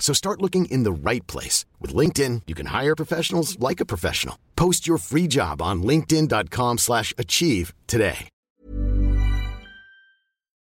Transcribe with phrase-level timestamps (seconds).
[0.00, 1.64] So start looking in the right place.
[1.80, 4.36] With LinkedIn, you can hire professionals like a professional.
[4.56, 8.28] Post your free job on linkedin.com slash achieve today.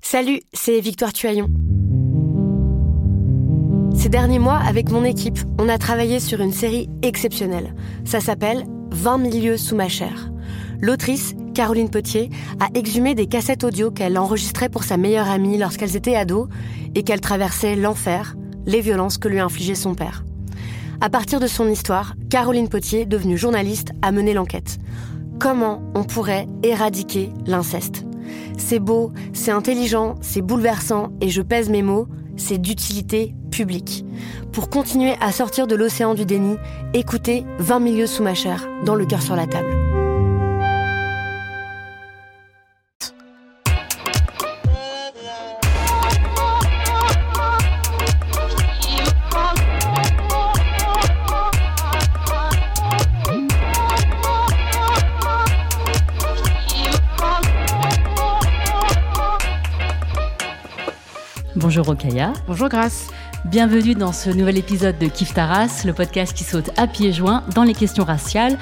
[0.02, 1.50] Salut, c'est Victoire Tuaillon.
[3.94, 7.74] Ces derniers mois, avec mon équipe, on a travaillé sur une série exceptionnelle.
[8.06, 10.32] Ça s'appelle 20 milieux sous ma chair.
[10.80, 12.30] L'autrice, Caroline Potier,
[12.62, 16.48] a exhumé des cassettes audio qu'elle enregistrait pour sa meilleure amie lorsqu'elles étaient ados
[16.96, 18.36] et qu'elle traversait l'enfer,
[18.68, 20.24] les violences que lui infligeait son père.
[21.02, 24.78] À partir de son histoire, Caroline Potier, devenue journaliste, a mené l'enquête.
[25.40, 28.06] Comment on pourrait éradiquer l'inceste?
[28.58, 34.06] C'est beau, c'est intelligent, c'est bouleversant, et je pèse mes mots, c'est d'utilité publique.
[34.52, 36.58] Pour continuer à sortir de l'océan du déni,
[36.94, 39.87] écoutez 20 milieux sous ma chair, dans le cœur sur la table.
[61.78, 62.34] Bonjour Okaya.
[62.48, 63.10] Bonjour Grace.
[63.46, 67.44] Bienvenue dans ce nouvel épisode de Kif Taras, le podcast qui saute à pieds joints
[67.54, 68.58] dans les questions raciales.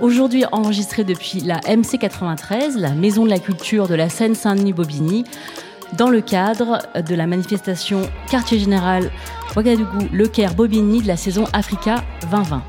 [0.00, 5.24] Aujourd'hui enregistré depuis la MC93, la Maison de la Culture de la Seine-Saint-Denis-Bobigny,
[5.98, 9.10] dans le cadre de la manifestation Quartier Général
[9.56, 12.62] Ouagadougou, Le Caire, Bobigny de la saison Africa 2020.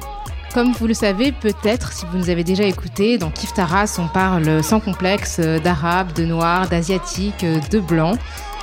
[0.55, 4.07] Comme vous le savez peut-être, si vous nous avez déjà écouté, dans Kif Taras, on
[4.07, 8.13] parle sans complexe d'arabe, de noir, d'asiatique, de blanc.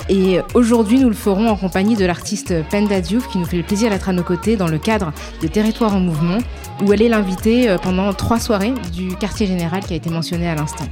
[0.09, 3.63] Et aujourd'hui, nous le ferons en compagnie de l'artiste Penda Diouf qui nous fait le
[3.63, 6.39] plaisir d'être à nos côtés dans le cadre de Territoire en Mouvement,
[6.83, 10.55] où elle est l'invitée pendant trois soirées du quartier général qui a été mentionné à
[10.55, 10.87] l'instant.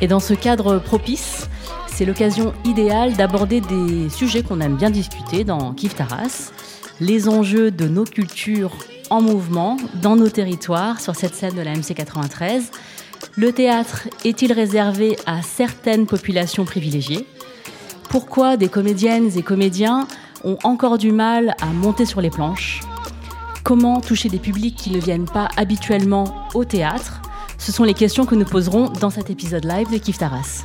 [0.00, 1.48] Et dans ce cadre propice,
[1.88, 6.52] c'est l'occasion idéale d'aborder des sujets qu'on aime bien discuter dans Kif Taras,
[7.00, 8.76] les enjeux de nos cultures
[9.10, 12.62] en mouvement dans nos territoires sur cette scène de la MC93.
[13.36, 17.26] Le théâtre est-il réservé à certaines populations privilégiées?
[18.14, 20.06] Pourquoi des comédiennes et comédiens
[20.44, 22.80] ont encore du mal à monter sur les planches
[23.64, 27.22] Comment toucher des publics qui ne viennent pas habituellement au théâtre?
[27.58, 30.64] Ce sont les questions que nous poserons dans cet épisode live de Kif Taras.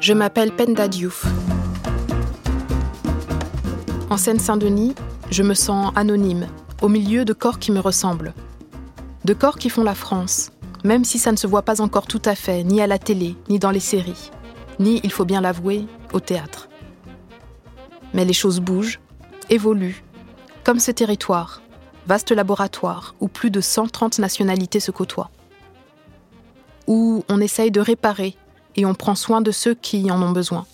[0.00, 1.24] Je m'appelle Penda Diouf.
[4.10, 4.96] En Seine-Saint-Denis,
[5.30, 6.48] je me sens anonyme,
[6.82, 8.34] au milieu de corps qui me ressemblent.
[9.24, 10.52] De corps qui font la France,
[10.84, 13.36] même si ça ne se voit pas encore tout à fait, ni à la télé,
[13.48, 14.30] ni dans les séries,
[14.78, 16.68] ni, il faut bien l'avouer, au théâtre.
[18.14, 19.00] Mais les choses bougent,
[19.50, 20.04] évoluent,
[20.64, 21.62] comme ce territoire,
[22.06, 25.30] vaste laboratoire où plus de 130 nationalités se côtoient.
[26.86, 28.36] Où on essaye de réparer
[28.76, 30.66] et on prend soin de ceux qui en ont besoin.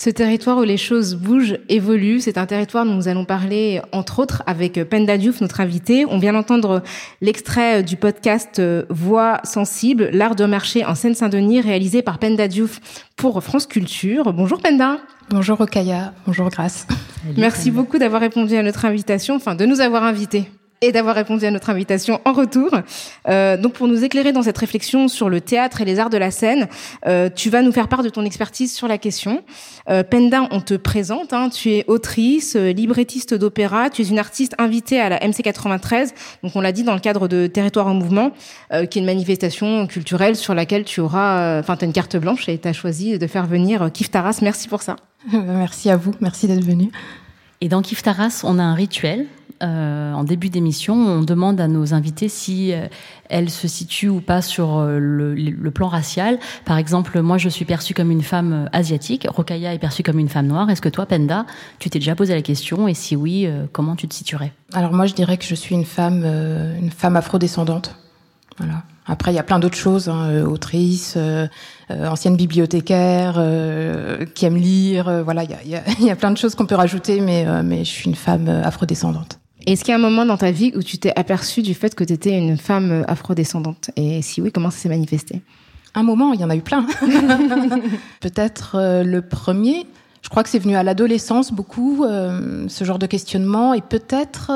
[0.00, 4.20] Ce territoire où les choses bougent, évoluent, c'est un territoire dont nous allons parler, entre
[4.20, 6.06] autres, avec Penda Diouf, notre invité.
[6.08, 6.84] On vient d'entendre
[7.20, 12.78] l'extrait du podcast Voix sensible, l'art de marcher en Seine-Saint-Denis, réalisé par Penda Diouf
[13.16, 14.32] pour France Culture.
[14.32, 14.98] Bonjour Penda.
[15.30, 16.86] Bonjour Okaya, bonjour Grace.
[17.36, 20.48] Merci beaucoup d'avoir répondu à notre invitation, enfin de nous avoir invités
[20.80, 22.70] et d'avoir répondu à notre invitation en retour.
[23.28, 26.16] Euh, donc pour nous éclairer dans cette réflexion sur le théâtre et les arts de
[26.16, 26.68] la scène,
[27.06, 29.42] euh, tu vas nous faire part de ton expertise sur la question.
[29.88, 34.54] Euh, Penda, on te présente, hein, tu es autrice, librettiste d'opéra, tu es une artiste
[34.58, 36.10] invitée à la MC93,
[36.42, 38.30] donc on l'a dit dans le cadre de Territoire en Mouvement,
[38.70, 42.48] qui est une manifestation culturelle sur laquelle tu auras, enfin tu as une carte blanche
[42.48, 44.38] et tu as choisi de faire venir Kif Taras.
[44.42, 44.96] Merci pour ça.
[45.32, 46.90] Merci à vous, merci d'être venu.
[47.60, 49.26] Et dans Kif Taras, on a un rituel
[49.62, 52.86] euh, en début d'émission, on demande à nos invités si euh,
[53.28, 56.38] elles se situent ou pas sur euh, le, le, plan racial.
[56.64, 59.26] Par exemple, moi, je suis perçue comme une femme asiatique.
[59.28, 60.70] Rokaya est perçue comme une femme noire.
[60.70, 61.44] Est-ce que toi, Penda,
[61.80, 62.86] tu t'es déjà posé la question?
[62.86, 64.52] Et si oui, comment tu te situerais?
[64.74, 67.96] Alors moi, je dirais que je suis une femme, une femme afrodescendante.
[68.58, 68.84] Voilà.
[69.08, 71.48] Après, il y a plein d'autres choses, hein, autrice, euh,
[71.90, 75.24] ancienne bibliothécaire, euh, qui aime lire.
[75.24, 77.46] voilà, il y a, y, a, y a, plein de choses qu'on peut rajouter, mais,
[77.62, 79.40] mais je suis une femme afrodescendante.
[79.66, 81.94] Est-ce qu'il y a un moment dans ta vie où tu t'es aperçue du fait
[81.94, 83.90] que tu étais une femme afrodescendante?
[83.96, 85.42] Et si oui, comment ça s'est manifesté?
[85.94, 86.86] Un moment, il y en a eu plein.
[88.20, 89.86] Peut-être euh, le premier.
[90.22, 93.74] Je crois que c'est venu à l'adolescence beaucoup, euh, ce genre de questionnement.
[93.74, 94.52] Et peut-être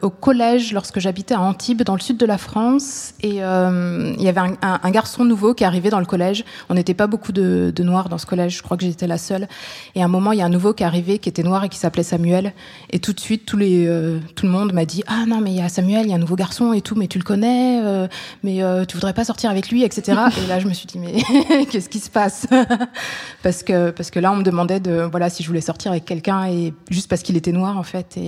[0.00, 3.14] au collège lorsque j'habitais à Antibes, dans le sud de la France.
[3.22, 6.44] Et euh, il y avait un, garçon nouveau qui arrivait dans le collège.
[6.68, 8.56] On n'était pas beaucoup de, noirs dans ce collège.
[8.56, 9.48] Je crois que j'étais la seule.
[9.94, 11.68] Et à un moment, il y a un nouveau qui arrivé, qui était noir et
[11.68, 12.52] qui s'appelait Samuel.
[12.90, 15.60] Et tout de suite, euh, tout le monde m'a dit ah non mais il y
[15.60, 18.06] a Samuel, il y a un nouveau garçon et tout, mais tu le connais, euh,
[18.42, 20.18] mais tu voudrais pas sortir avec lui, etc.
[20.42, 22.46] et là, je me suis dit mais qu'est-ce qui se passe?
[23.42, 26.74] Parce que là, on me demandait de voilà si je voulais sortir avec quelqu'un et
[26.90, 28.18] juste parce qu'il était noir en fait.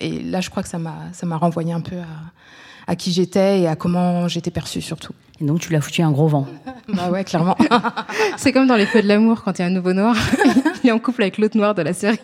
[0.00, 3.10] Et là, je crois que ça m'a ça m'a renvoyé un peu à, à qui
[3.10, 5.12] j'étais et à comment j'étais perçue surtout.
[5.40, 6.46] Et donc tu l'as foutu un gros vent.
[6.88, 7.56] bah ouais, clairement.
[8.36, 10.14] C'est comme dans les feux de l'amour quand il y a un nouveau noir,
[10.84, 12.18] il est en couple avec l'autre noir de la série.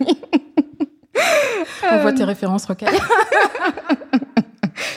[1.90, 2.96] On voit tes références, Rocaille.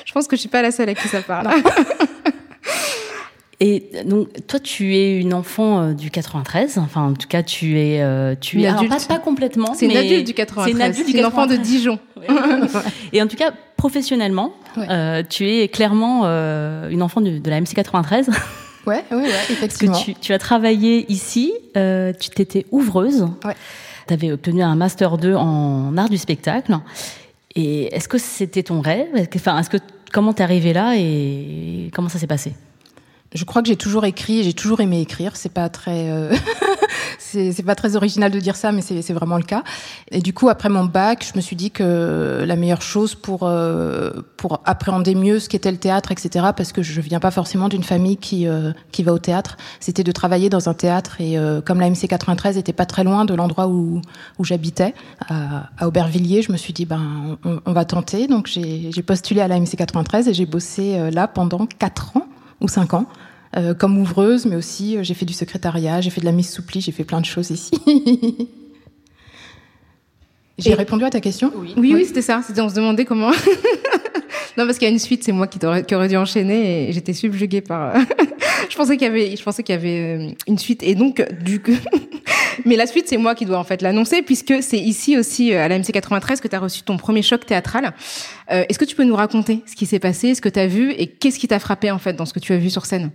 [0.06, 1.50] je pense que je suis pas la seule à qui ça parle.
[3.60, 6.78] Et donc, toi, tu es une enfant euh, du 93.
[6.78, 8.92] Enfin, en tout cas, tu es, euh, tu une es adulte.
[8.92, 9.74] Alors, pas, pas complètement.
[9.74, 10.66] C'est une adulte du 93.
[10.66, 11.98] C'est une adulte du une enfant de 93.
[13.14, 14.88] Et en tout cas, professionnellement, Ouais.
[14.90, 18.30] euh, tu es clairement euh, une enfant de, de la MC 93.
[18.86, 19.98] Ouais, ouais, ouais, Parce que effectivement.
[19.98, 23.24] tu, tu as travaillé ici, euh, tu t'étais ouvreuse.
[23.44, 23.56] Ouais.
[24.08, 26.78] Tu avais obtenu un master 2 en art du spectacle.
[27.56, 29.08] Et est-ce que c'était ton rêve?
[29.36, 29.78] Enfin, est-ce que
[30.14, 32.54] comment t'es arrivé là et comment ça s'est passé?
[33.36, 35.36] Je crois que j'ai toujours écrit, j'ai toujours aimé écrire.
[35.36, 36.34] C'est pas très, euh,
[37.20, 39.64] c'est pas très original de dire ça, mais c'est vraiment le cas.
[40.10, 43.44] Et du coup, après mon bac, je me suis dit que la meilleure chose pour
[43.44, 46.48] euh, pour appréhender mieux ce qu'était le théâtre, etc.
[46.56, 49.58] Parce que je viens pas forcément d'une famille qui euh, qui va au théâtre.
[49.82, 53.04] C'était de travailler dans un théâtre et euh, comme la MC 93 était pas très
[53.04, 54.02] loin de l'endroit où
[54.40, 54.94] où j'habitais
[55.28, 58.28] à, à Aubervilliers, je me suis dit ben on, on va tenter.
[58.28, 62.16] Donc j'ai j'ai postulé à la MC 93 et j'ai bossé euh, là pendant quatre
[62.16, 62.28] ans
[62.66, 63.06] ou cinq ans
[63.56, 66.50] euh, comme ouvreuse, mais aussi euh, j'ai fait du secrétariat, j'ai fait de la mise
[66.50, 67.72] sous pli, j'ai fait plein de choses ici.
[70.58, 71.54] j'ai Et- répondu à ta question?
[71.56, 72.42] Oui, oui, c'était ça.
[72.46, 73.32] C'était on se demandait comment.
[74.58, 77.14] non, parce qu'il y a une suite, c'est moi qui, aurais dû enchaîner et j'étais
[77.14, 77.94] subjuguée par.
[78.70, 81.26] je pensais qu'il y avait, je pensais qu'il y avait euh, une suite et donc
[81.42, 81.72] du coup.
[82.66, 85.64] Mais la suite, c'est moi qui dois en fait l'annoncer puisque c'est ici aussi euh,
[85.64, 87.94] à la MC 93 que tu as reçu ton premier choc théâtral.
[88.52, 90.68] Euh, Est-ce que tu peux nous raconter ce qui s'est passé, ce que tu as
[90.68, 92.86] vu et qu'est-ce qui t'a frappé en fait dans ce que tu as vu sur
[92.86, 93.12] scène?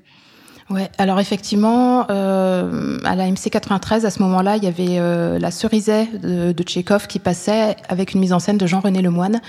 [0.70, 5.36] Ouais, alors effectivement, euh, à la MC 93, à ce moment-là, il y avait euh,
[5.40, 9.40] la Cerisay de, de Tchekhov qui passait avec une mise en scène de Jean-René Lemoine,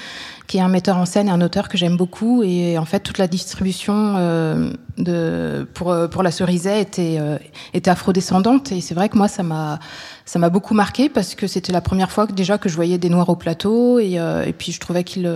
[0.47, 2.41] qui est un metteur en scène et un auteur que j'aime beaucoup.
[2.41, 7.37] Et en fait, toute la distribution euh, de, pour, euh, pour la Cerisay était, euh,
[7.75, 8.71] était afrodescendante.
[8.71, 9.79] Et c'est vrai que moi, ça m'a
[10.25, 12.97] ça m'a beaucoup marqué parce que c'était la première fois que déjà que je voyais
[12.97, 13.99] des Noirs au plateau.
[13.99, 15.29] Et, euh, et puis, je trouvais qu'ils...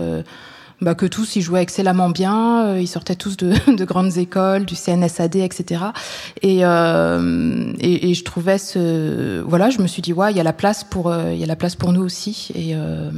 [0.81, 4.66] bah, que tous ils jouaient excellemment bien, euh, ils sortaient tous de, de grandes écoles,
[4.66, 5.86] du CNSAD, etc.
[6.42, 10.39] Et, euh, et, et je trouvais ce, voilà, je me suis dit ouais, il y
[10.39, 12.50] a la place pour, euh, il y a la place pour nous aussi.
[12.56, 13.12] Et, euh,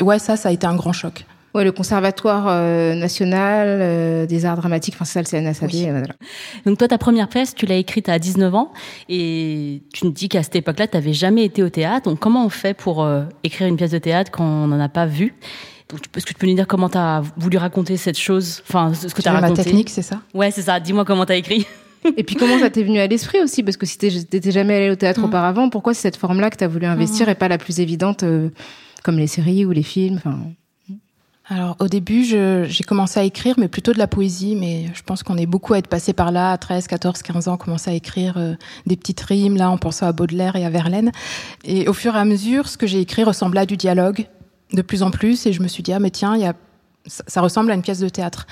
[0.00, 1.24] ouais, ça, ça a été un grand choc.
[1.56, 5.70] Ouais, le conservatoire euh, national euh, des arts dramatiques, enfin c'est ça le CNSAD.
[5.72, 5.86] Oui.
[5.88, 6.14] voilà.
[6.66, 8.72] Donc toi, ta première pièce, tu l'as écrite à 19 ans
[9.08, 12.10] et tu me dis qu'à cette époque-là, tu n'avais jamais été au théâtre.
[12.10, 14.90] Donc comment on fait pour euh, écrire une pièce de théâtre quand on n'en a
[14.90, 15.32] pas vu?
[15.90, 18.92] Donc, Est-ce que tu peux nous dire comment tu as voulu raconter cette chose Enfin,
[18.94, 20.80] ce que tu as raconté technique, c'est ça Ouais, c'est ça.
[20.80, 21.66] Dis-moi comment tu as écrit.
[22.16, 24.90] Et puis comment ça t'est venu à l'esprit aussi Parce que si t'étais jamais allé
[24.90, 25.26] au théâtre Mhm.
[25.26, 28.48] auparavant, pourquoi c'est cette forme-là que t'as voulu investir et pas la plus évidente euh,
[29.02, 30.38] comme les séries ou les films enfin...
[31.48, 34.56] Alors au début, j'ai commencé à écrire, mais plutôt de la poésie.
[34.56, 37.46] Mais je pense qu'on est beaucoup à être passé par là, à 13, 14, 15
[37.46, 38.54] ans, commencer à écrire euh,
[38.86, 41.12] des petites rimes, là, en pensant à Baudelaire et à Verlaine.
[41.64, 44.26] Et au fur et à mesure, ce que j'ai écrit ressemblait à du dialogue
[44.72, 45.46] de plus en plus.
[45.46, 46.50] Et je me suis dit, ah mais tiens, y
[47.08, 48.46] ça ressemble à une pièce de théâtre.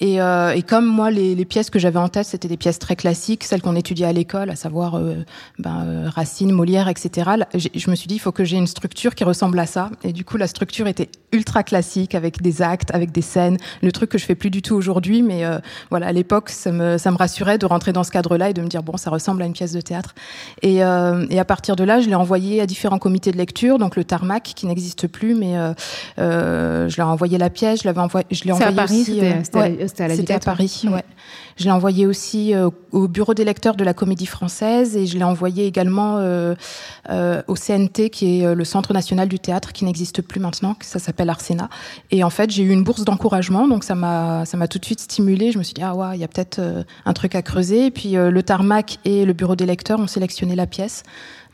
[0.00, 2.78] Et, euh, et comme moi, les, les pièces que j'avais en tête, c'était des pièces
[2.78, 5.16] très classiques, celles qu'on étudiait à l'école, à savoir euh,
[5.58, 7.30] ben, euh, Racine, Molière, etc.
[7.54, 9.90] Je me suis dit, il faut que j'ai une structure qui ressemble à ça.
[10.02, 13.92] Et du coup, la structure était ultra classique, avec des actes, avec des scènes, le
[13.92, 15.22] truc que je fais plus du tout aujourd'hui.
[15.22, 15.58] Mais euh,
[15.90, 18.62] voilà, à l'époque, ça me, ça me rassurait de rentrer dans ce cadre-là et de
[18.62, 20.14] me dire, bon, ça ressemble à une pièce de théâtre.
[20.62, 23.78] Et, euh, et à partir de là, je l'ai envoyé à différents comités de lecture,
[23.78, 25.56] donc le Tarmac, qui n'existe plus, mais
[26.18, 28.76] euh, je leur ai envoyé la pièce, je l'avais envoyé, je l'ai C'est à envoyé
[28.76, 29.89] Paris, aussi.
[29.90, 30.40] C'était à la- c'était à ouais.
[30.44, 31.04] Paris, ouais.
[31.58, 35.18] Je l'ai envoyé aussi euh, au bureau des lecteurs de la Comédie Française et je
[35.18, 36.54] l'ai envoyé également euh,
[37.10, 40.86] euh, au CNT, qui est le Centre national du théâtre, qui n'existe plus maintenant, que
[40.86, 41.68] ça s'appelle Arsena.
[42.10, 44.84] Et en fait, j'ai eu une bourse d'encouragement, donc ça m'a ça m'a tout de
[44.86, 45.52] suite stimulée.
[45.52, 46.60] Je me suis dit ah ouais, il y a peut-être
[47.04, 47.86] un truc à creuser.
[47.86, 51.02] Et puis le Tarmac et le bureau des lecteurs ont sélectionné la pièce.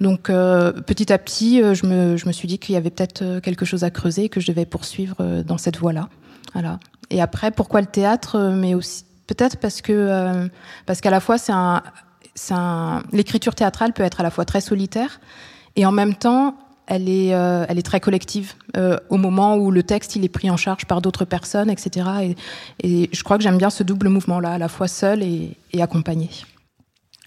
[0.00, 2.90] Donc euh, petit à petit, euh, je me je me suis dit qu'il y avait
[2.90, 6.08] peut-être quelque chose à creuser et que je devais poursuivre euh, dans cette voie-là.
[6.52, 6.78] Voilà.
[7.10, 10.48] Et après, pourquoi le théâtre euh, Mais aussi peut-être parce que
[10.86, 11.82] parce qu'à la fois c'est un,
[12.50, 15.18] un l'écriture théâtrale peut être à la fois très solitaire
[15.74, 16.54] et en même temps
[16.86, 18.54] elle est, elle est très collective
[19.10, 22.08] au moment où le texte il est pris en charge par d'autres personnes, etc.
[22.22, 22.36] Et,
[22.84, 25.82] et, je crois que j'aime bien ce double mouvement-là, à la fois seul et, et
[25.82, 26.30] accompagné.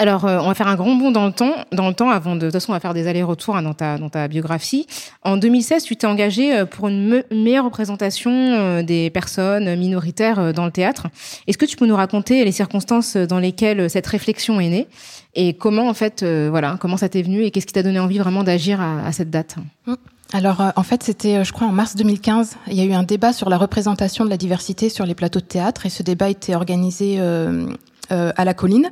[0.02, 2.36] Alors, euh, on va faire un grand bond dans le temps, dans le temps avant
[2.36, 4.88] de, de toute façon, on va faire des allers-retours hein, dans, ta, dans ta biographie.
[5.24, 10.64] En 2016, tu t'es engagé euh, pour une meilleure représentation euh, des personnes minoritaires dans
[10.64, 11.08] le théâtre.
[11.48, 14.88] Est-ce que tu peux nous raconter les circonstances dans lesquelles cette réflexion est née
[15.36, 18.18] et comment, en fait, voilà, comment ça t'est venu et qu'est-ce qui t'a donné envie
[18.18, 19.58] vraiment d'agir à, à, cette date?
[19.86, 19.94] Mmh.
[20.34, 22.56] alors, en fait, c'était, je crois, en mars 2015.
[22.68, 25.40] Il y a eu un débat sur la représentation de la diversité sur les plateaux
[25.40, 27.68] de théâtre, et ce débat était organisé euh,
[28.10, 28.92] à la Colline.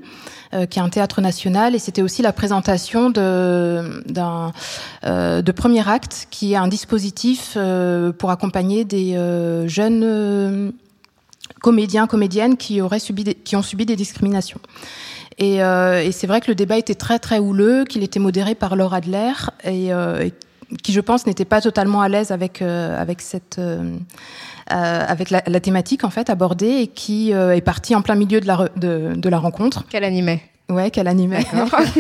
[0.54, 4.54] Euh, qui est un théâtre national, et c'était aussi la présentation de, d'un
[5.04, 9.12] euh, de premier acte, qui est un dispositif euh, pour accompagner des
[9.68, 10.72] jeunes
[11.62, 14.62] comédiens, comédiennes qui auraient subi, qui ont subi des discriminations.
[15.38, 18.78] Et, euh, c'est vrai que le débat était très très houleux, qu'il était modéré par
[18.78, 19.34] Laura Adler
[19.66, 20.30] et, euh,
[20.84, 23.98] qui, je pense, n'était pas totalement à l'aise avec euh, avec cette euh,
[24.70, 28.40] avec la, la, thématique en fait abordée et qui euh, est partie en plein milieu
[28.40, 29.86] de la, de, de la rencontre.
[29.88, 30.42] Qu'elle animait.
[30.70, 31.46] Ouais, qu'elle animait.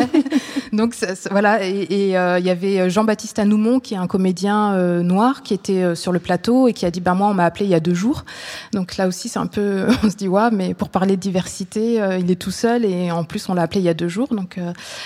[0.73, 5.41] Donc ça, voilà, et il y avait Jean-Baptiste Anoumon, qui est un comédien euh, noir,
[5.41, 7.71] qui était sur le plateau et qui a dit, ben moi, on m'a appelé il
[7.71, 8.25] y a deux jours.
[8.73, 12.01] Donc là aussi, c'est un peu, on se dit, ouais, mais pour parler de diversité,
[12.19, 14.27] il est tout seul et en plus, on l'a appelé il y a deux jours.
[14.31, 14.59] Donc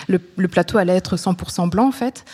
[0.07, 2.25] le, le, plateau allait être 100% blanc en fait.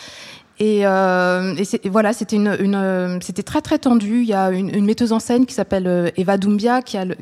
[0.60, 4.22] Et, euh, voilà, c'était une, une c'était très très tendu.
[4.22, 7.04] Il y a une, une metteuse en scène qui s'appelle euh, Eva Doumbia qui a
[7.04, 7.16] le,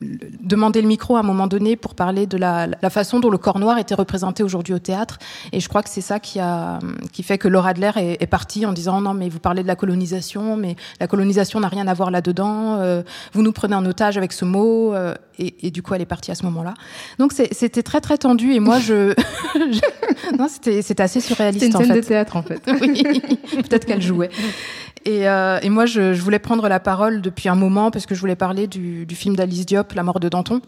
[0.00, 3.38] demander le micro à un moment donné pour parler de la, la façon dont le
[3.38, 5.18] corps noir était représenté aujourd'hui au théâtre.
[5.52, 6.78] Et je crois que c'est ça qui, a,
[7.12, 9.68] qui fait que Laura Adler est, est partie en disant non mais vous parlez de
[9.68, 12.76] la colonisation, mais la colonisation n'a rien à voir là-dedans.
[12.80, 13.02] Euh,
[13.32, 14.94] vous nous prenez en otage avec ce mot.
[14.94, 16.74] Euh, et, et, du coup, elle est partie à ce moment-là.
[17.18, 18.52] Donc c'était très très tendu.
[18.52, 19.14] Et moi, je,
[19.54, 20.36] je...
[20.38, 21.64] non, c'était assez surréaliste.
[21.64, 22.00] C'était une scène en fait.
[22.00, 22.62] de théâtre en fait.
[22.80, 23.02] oui,
[23.62, 24.30] peut-être qu'elle jouait.
[25.06, 28.14] Et, euh, et moi, je, je, voulais prendre la parole depuis un moment parce que
[28.14, 30.60] je voulais parler du, du film d'Alice Diop, La mort de Danton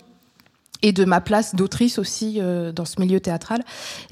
[0.83, 3.63] et de ma place d'autrice aussi euh, dans ce milieu théâtral.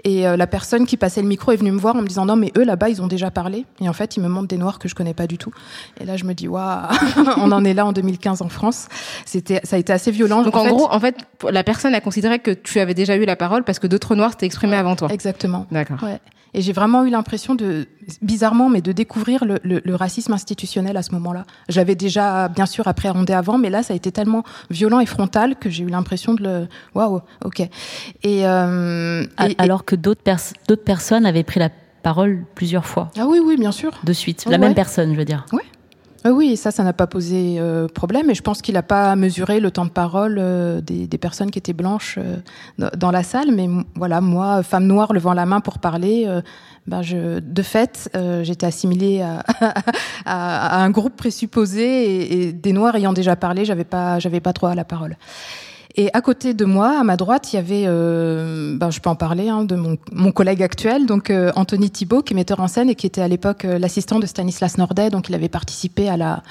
[0.05, 2.27] Et euh, la personne qui passait le micro est venue me voir en me disant
[2.27, 3.67] non mais eux là-bas ils ont déjà parlé.
[3.81, 5.53] Et en fait ils me montrent des noirs que je connais pas du tout.
[6.01, 6.89] Et là je me dis waouh,
[7.37, 8.89] on en est là en 2015 en France.
[9.27, 10.43] C'était ça a été assez violent.
[10.43, 11.17] Donc en, en fait, gros en fait
[11.51, 14.31] la personne a considéré que tu avais déjà eu la parole parce que d'autres noirs
[14.33, 15.09] s'étaient exprimés avant toi.
[15.11, 15.67] Exactement.
[15.71, 16.03] D'accord.
[16.03, 16.21] Ouais.
[16.53, 17.87] Et j'ai vraiment eu l'impression de,
[18.23, 21.45] bizarrement, mais de découvrir le, le, le racisme institutionnel à ce moment-là.
[21.69, 25.57] J'avais déjà, bien sûr, appréhendé avant, mais là, ça a été tellement violent et frontal
[25.57, 26.60] que j'ai eu l'impression de le,
[26.95, 27.61] waouh, ok.
[28.23, 31.71] Et, euh, et alors que d'autres pers d'autres personnes avaient pris la
[32.03, 33.11] parole plusieurs fois.
[33.19, 33.93] Ah oui, oui, bien sûr.
[34.05, 34.59] De suite, la ouais.
[34.59, 35.45] même personne, je veux dire.
[35.53, 35.63] Oui.
[36.27, 38.31] Euh, oui, ça, ça n'a pas posé euh, problème.
[38.31, 41.51] Et je pense qu'il n'a pas mesuré le temps de parole euh, des, des, personnes
[41.51, 43.53] qui étaient blanches euh, dans la salle.
[43.53, 46.43] Mais voilà, moi, femme noire levant la main pour parler, euh,
[46.87, 49.43] ben je, de fait, euh, j'étais assimilée à,
[50.27, 54.41] à, à, un groupe présupposé et, et, des noirs ayant déjà parlé, j'avais pas, j'avais
[54.41, 55.17] pas droit à la parole.
[55.97, 59.11] Et à côté de moi, à ma droite, il y avait, euh, ben, je peux
[59.11, 62.69] en parler, hein, de mon, collègue actuel, donc euh, Anthony Thibault, qui est metteur en
[62.69, 66.09] scène et qui était à l'époque euh, l'assistant de Stanislas Nordet, donc il avait participé
[66.09, 66.43] à la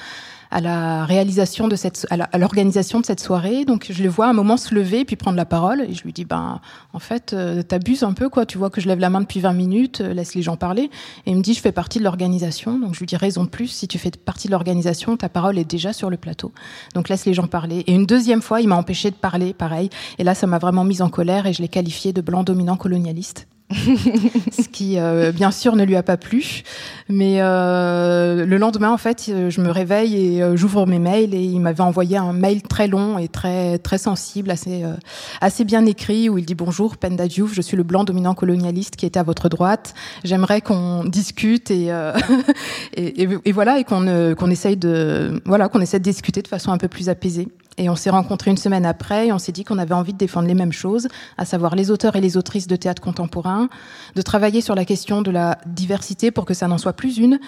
[0.50, 3.64] à la réalisation de cette, à l'organisation de cette soirée.
[3.64, 6.02] Donc je le vois à un moment se lever puis prendre la parole et je
[6.02, 6.60] lui dis ben
[6.92, 8.46] en fait euh, t'abuses un peu quoi.
[8.46, 10.90] Tu vois que je lève la main depuis 20 minutes, euh, laisse les gens parler.
[11.26, 12.78] Et il me dit je fais partie de l'organisation.
[12.78, 13.68] Donc je lui dis raison de plus.
[13.68, 16.52] Si tu fais partie de l'organisation, ta parole est déjà sur le plateau.
[16.94, 17.84] Donc laisse les gens parler.
[17.86, 19.90] Et une deuxième fois il m'a empêché de parler, pareil.
[20.18, 22.76] Et là ça m'a vraiment mise en colère et je l'ai qualifié de blanc dominant
[22.76, 23.46] colonialiste.
[23.72, 26.62] Ce qui euh, bien sûr ne lui a pas plu.
[27.08, 31.42] Mais euh, le lendemain, en fait, je me réveille et euh, j'ouvre mes mails et
[31.42, 34.94] il m'avait envoyé un mail très long et très très sensible, assez euh,
[35.40, 38.96] assez bien écrit où il dit bonjour Penda Diouf, je suis le blanc dominant colonialiste
[38.96, 39.94] qui est à votre droite.
[40.24, 42.12] J'aimerais qu'on discute et, euh,
[42.94, 46.48] et, et, et voilà et qu'on qu'on essaye de voilà qu'on essaie de discuter de
[46.48, 47.48] façon un peu plus apaisée.
[47.80, 50.18] Et on s'est rencontrés une semaine après et on s'est dit qu'on avait envie de
[50.18, 51.08] défendre les mêmes choses,
[51.38, 53.70] à savoir les auteurs et les autrices de théâtre contemporain,
[54.14, 57.40] de travailler sur la question de la diversité pour que ça n'en soit plus une,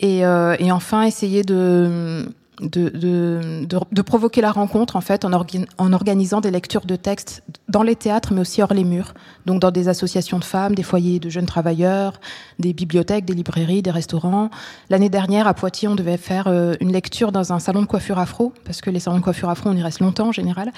[0.00, 2.26] et, euh, et enfin essayer de
[2.60, 6.96] de, de, de, de, provoquer la rencontre en fait en, en, organisant des lectures de
[6.96, 9.14] textes dans les théâtres mais aussi hors les murs.
[9.44, 12.20] Donc dans des associations de femmes des foyers de jeunes travailleurs
[12.58, 14.50] des bibliothèques des librairies des restaurants.
[14.90, 18.18] L'année dernière à Poitiers on devait faire euh, une lecture dans un salon de coiffure
[18.18, 20.72] afro parce que les salons de coiffure afro on y reste longtemps en général.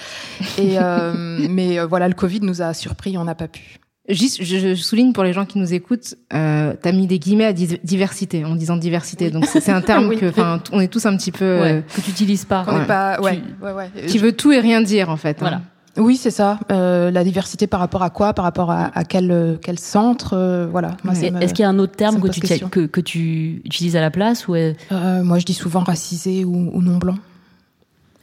[0.57, 1.13] Et euh,
[1.49, 5.13] mais euh, voilà le Covid nous a surpris on n'a pas pu Juste, je, souligne
[5.13, 8.55] pour les gens qui nous écoutent, euh, tu as mis des guillemets à diversité en
[8.55, 9.25] disant diversité.
[9.25, 9.31] Oui.
[9.31, 10.17] Donc c'est un terme oui.
[10.17, 12.65] que, enfin, on est tous un petit peu ouais, euh, que tu utilises pas.
[12.67, 12.85] On ouais.
[12.85, 13.91] pas, ouais, tu, ouais, ouais.
[14.07, 15.37] Qui veut tout et rien dire en fait.
[15.39, 15.57] Voilà.
[15.57, 15.61] Hein.
[15.97, 16.59] Oui, c'est ça.
[16.71, 18.33] Euh, la diversité par rapport à quoi?
[18.33, 20.67] Par rapport à, à quel, quel centre?
[20.71, 20.97] Voilà.
[21.41, 24.09] Est-ce qu'il y a un autre terme que tu, que, que tu, utilises à la
[24.09, 24.55] place ou
[24.91, 27.15] Moi, je dis souvent racisé ou, ou non blanc.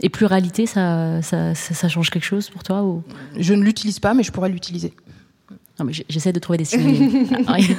[0.01, 3.03] Et pluralité, ça, ça, ça, change quelque chose pour toi ou...
[3.39, 4.93] Je ne l'utilise pas, mais je pourrais l'utiliser.
[5.79, 7.27] Non, mais j'essaie de trouver des signes.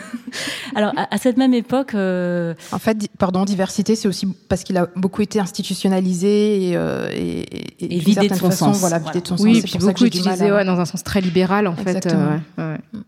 [0.76, 1.96] Alors, à, cette même époque.
[1.96, 7.10] Euh, en fait, pardon, diversité, c'est aussi parce qu'il a beaucoup été institutionnalisé et, euh,
[7.12, 8.80] et, et, et vidé de son façon, sens.
[8.80, 9.64] Voilà, vidé de son oui, sens.
[9.64, 12.40] Oui, puis beaucoup utilisé ouais, dans un sens très libéral, en Exactement.
[12.56, 12.62] fait.
[12.62, 13.00] Euh, ouais, ouais.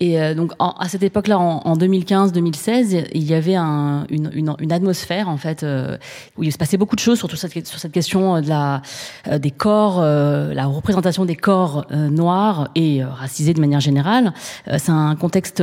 [0.00, 5.36] Et euh, donc à cette époque-là, en, 2015-2016, il y avait un, une, atmosphère en
[5.36, 5.96] fait euh,
[6.36, 10.02] où il se passait beaucoup de choses, surtout cette, sur cette question euh, des corps,
[10.02, 14.32] la représentation des corps noirs et racisés de manière générale.
[14.66, 15.62] C'est un contexte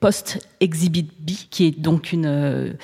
[0.00, 2.74] post-exhibit B qui est donc une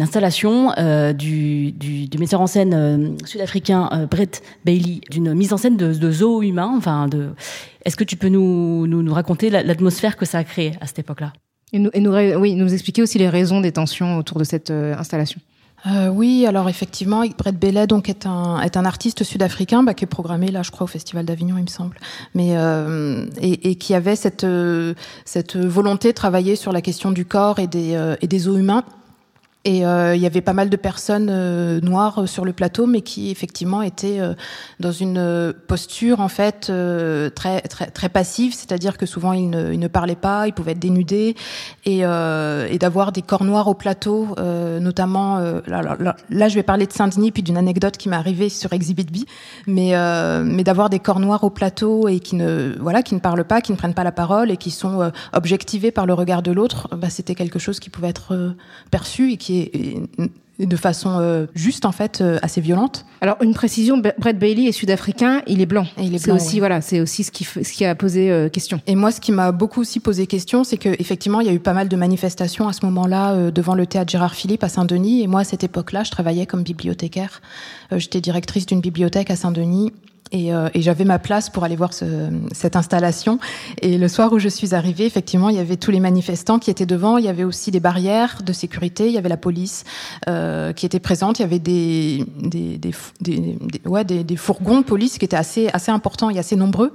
[0.00, 0.72] installation
[1.14, 1.74] du,
[2.18, 7.08] metteur en scène sud-africain Brett Bailey d'une mise en scène de, de zoo humain, enfin
[7.08, 7.30] de
[7.84, 11.32] est-ce que tu peux nous, nous, raconter l'atmosphère que ça a créée à cette époque-là?
[11.72, 11.90] Et nous,
[12.36, 15.40] oui, nous expliquer aussi les raisons des tensions autour de cette euh, installation.
[15.86, 20.04] Euh, oui, alors effectivement, Brett Bellet donc est un est un artiste sud-africain bah, qui
[20.04, 21.98] est programmé là, je crois, au Festival d'Avignon, il me semble,
[22.34, 24.46] mais euh, et, et, qui avait cette
[25.26, 28.84] cette volonté de travailler sur la question du corps et des et des os humains
[29.66, 32.86] et euh, il y avait pas mal de personnes euh, noires euh, sur le plateau,
[32.86, 34.20] mais qui effectivement étaient
[34.78, 36.70] dans une posture en fait
[37.34, 40.72] très très très passive, c'est-à-dire que souvent ils ne, ils ne, parlaient pas, ils pouvaient
[40.72, 41.34] être dénudés,
[41.84, 44.34] et, et d'avoir des corps noirs au plateau,
[44.80, 48.48] notamment là, là, là, je vais parler de Saint-Denis puis d'une anecdote qui m'est arrivée
[48.48, 49.24] sur Exhibit B,
[49.66, 49.92] mais
[50.44, 53.60] mais d'avoir des corps noirs au plateau et qui ne voilà qui ne parlent pas,
[53.60, 56.88] qui ne prennent pas la parole et qui sont objectivés par le regard de l'autre,
[56.96, 58.54] bah, c'était quelque chose qui pouvait être
[58.90, 59.53] perçu et qui
[60.58, 63.04] de façon euh, juste en fait euh, assez violente.
[63.20, 65.86] Alors une précision, Brett Bailey est sud-africain, il est blanc.
[65.98, 68.80] Et il est aussi voilà, c'est aussi ce qui ce qui a posé euh, question.
[68.86, 71.52] Et moi, ce qui m'a beaucoup aussi posé question, c'est que effectivement, il y a
[71.52, 75.22] eu pas mal de manifestations à ce moment-là devant le théâtre Gérard Philippe à Saint-Denis.
[75.22, 77.42] Et moi, à cette époque-là, je travaillais comme bibliothécaire.
[77.92, 79.92] j'étais directrice d'une bibliothèque à Saint-Denis
[80.34, 83.38] et, euh, et j'avais ma place pour aller voir ce, cette installation.
[83.80, 86.70] Et le soir où je suis arrivée, effectivement, il y avait tous les manifestants qui
[86.70, 87.16] étaient devant.
[87.18, 89.06] Il y avait aussi des barrières de sécurité.
[89.06, 89.84] Il y avait la police
[90.28, 91.38] euh, qui était présente.
[91.38, 95.36] Il y avait des, des, des, des, ouais, des, des fourgons de police qui étaient
[95.36, 96.92] assez, assez importants et assez nombreux.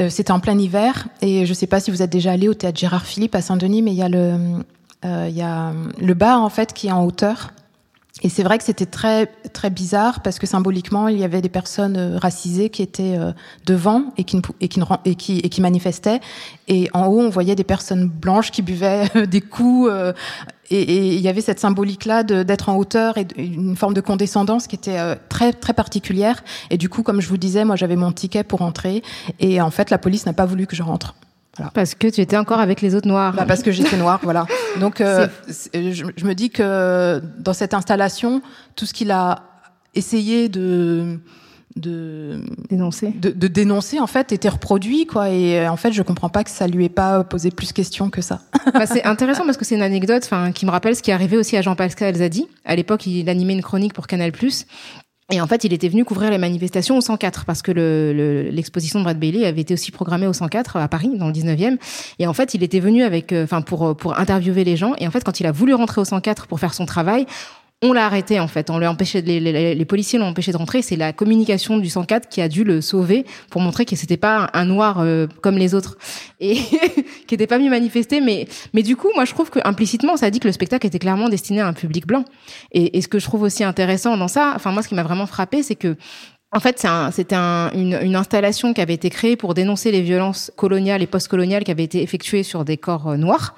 [0.00, 1.06] Euh, C'était en plein hiver.
[1.22, 3.42] Et je ne sais pas si vous êtes déjà allé au théâtre Gérard Philippe à
[3.42, 4.34] Saint-Denis, mais il y a le,
[5.04, 7.52] euh, il y a le bar en fait qui est en hauteur
[8.22, 11.50] et c'est vrai que c'était très très bizarre parce que symboliquement il y avait des
[11.50, 13.32] personnes euh, racisées qui étaient euh,
[13.66, 14.40] devant et qui
[15.04, 16.20] et qui manifestaient.
[16.66, 19.90] Et en haut on voyait des personnes blanches qui buvaient euh, des coups
[20.70, 24.66] et, il y avait cette symbolique là d'être en hauteur et une forme de condescendance
[24.66, 24.98] qui était
[25.28, 26.42] très très particulière.
[26.70, 29.02] Et du coup comme je vous disais moi j'avais mon ticket pour entrer.
[29.40, 31.14] Et en fait la police n'a pas voulu que je rentre.
[31.74, 33.34] Parce que tu étais encore avec les autres noirs.
[33.34, 34.46] Bah parce que j'étais noire, voilà.
[34.80, 35.26] Donc euh,
[35.72, 38.42] je, je, me dis que dans cette installation,
[38.74, 39.42] tout ce qu'il a
[39.94, 41.18] essayé de
[41.76, 42.40] de
[42.70, 43.10] dénoncer.
[43.10, 45.28] de, de, dénoncer en fait était reproduit quoi.
[45.28, 48.10] Et euh, en fait je comprends pas que ça lui ait pas posé plus questions
[48.10, 48.40] que ça.
[48.72, 51.14] Bah, c'est intéressant parce que c'est une anecdote enfin qui me rappelle ce qui est
[51.14, 52.48] arrivé aussi à Jean-Pascal Zadi.
[52.64, 54.32] À l'époque il animait une chronique pour Canal+
[55.32, 57.72] et en fait, il était venu couvrir les manifestations au 104 parce que
[58.52, 61.32] l'exposition le, de Brad Bailey avait été aussi programmée au 104 à Paris, dans le
[61.32, 61.78] 19e.
[62.20, 64.94] Et en fait, il était venu avec, euh, enfin, pour pour interviewer les gens.
[64.98, 67.26] Et en fait, quand il a voulu rentrer au 104 pour faire son travail,
[67.82, 70.80] on l'a arrêté en fait, on lui empêché, les, policiers l'ont empêché de rentrer.
[70.80, 74.50] C'est la communication du 104 qui a dû le sauver pour montrer que c'était pas
[74.54, 75.98] un noir euh, comme les autres
[76.40, 76.54] et
[77.26, 78.22] qui était pas mieux manifesté.
[78.22, 80.98] Mais mais du coup, moi je trouve que implicitement, ça dit que le spectacle était
[80.98, 82.24] clairement destiné à un public blanc.
[82.72, 85.02] Et, et ce que je trouve aussi intéressant dans ça, enfin moi ce qui m'a
[85.02, 85.96] vraiment frappé, c'est que
[86.52, 90.52] en fait, c'était un, une, une, installation qui avait été créée pour dénoncer les violences
[90.56, 93.54] coloniales et postcoloniales qui avaient été effectuées sur des corps euh, noirs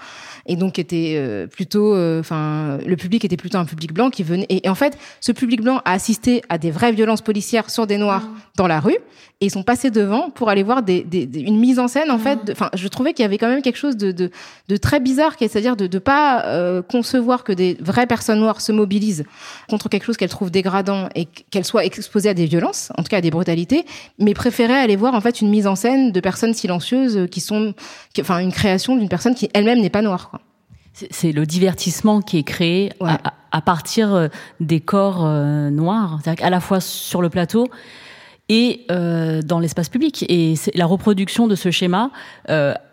[0.49, 4.23] et donc était euh, plutôt, euh, enfin, le public était plutôt un public blanc qui
[4.23, 4.47] venait.
[4.49, 7.99] Et, en fait, ce public blanc a assisté à des vraies violences policières sur des
[7.99, 8.37] noirs mmh.
[8.57, 8.97] dans la rue,
[9.41, 12.11] et ils sont passés devant pour aller voir des, des, une mise en scène.
[12.11, 12.21] En mmh.
[12.21, 14.31] fait, enfin, je trouvais qu'il y avait quand même quelque chose de, de,
[14.69, 18.73] de très bizarre, c'est-à-dire de ne pas euh, concevoir que des vraies personnes noires se
[18.73, 19.25] mobilisent
[19.69, 23.09] contre quelque chose qu'elles trouvent dégradant et qu'elles soient exposées à des violences, en tout
[23.09, 23.85] cas à des brutalités,
[24.19, 27.75] mais préféraient aller voir en fait une mise en scène de personnes silencieuses qui sont,
[28.19, 30.31] enfin, une création d'une personne qui elle-même n'est pas noire.
[30.31, 30.38] Quoi.
[31.11, 32.93] C'est le divertissement qui est créé
[33.51, 34.29] à, partir euh,
[34.61, 37.69] des corps euh, noirs, c'est-à-dire à la fois sur le plateau
[38.49, 40.25] et euh, dans l'espace public.
[40.29, 42.11] Et la reproduction de ce schéma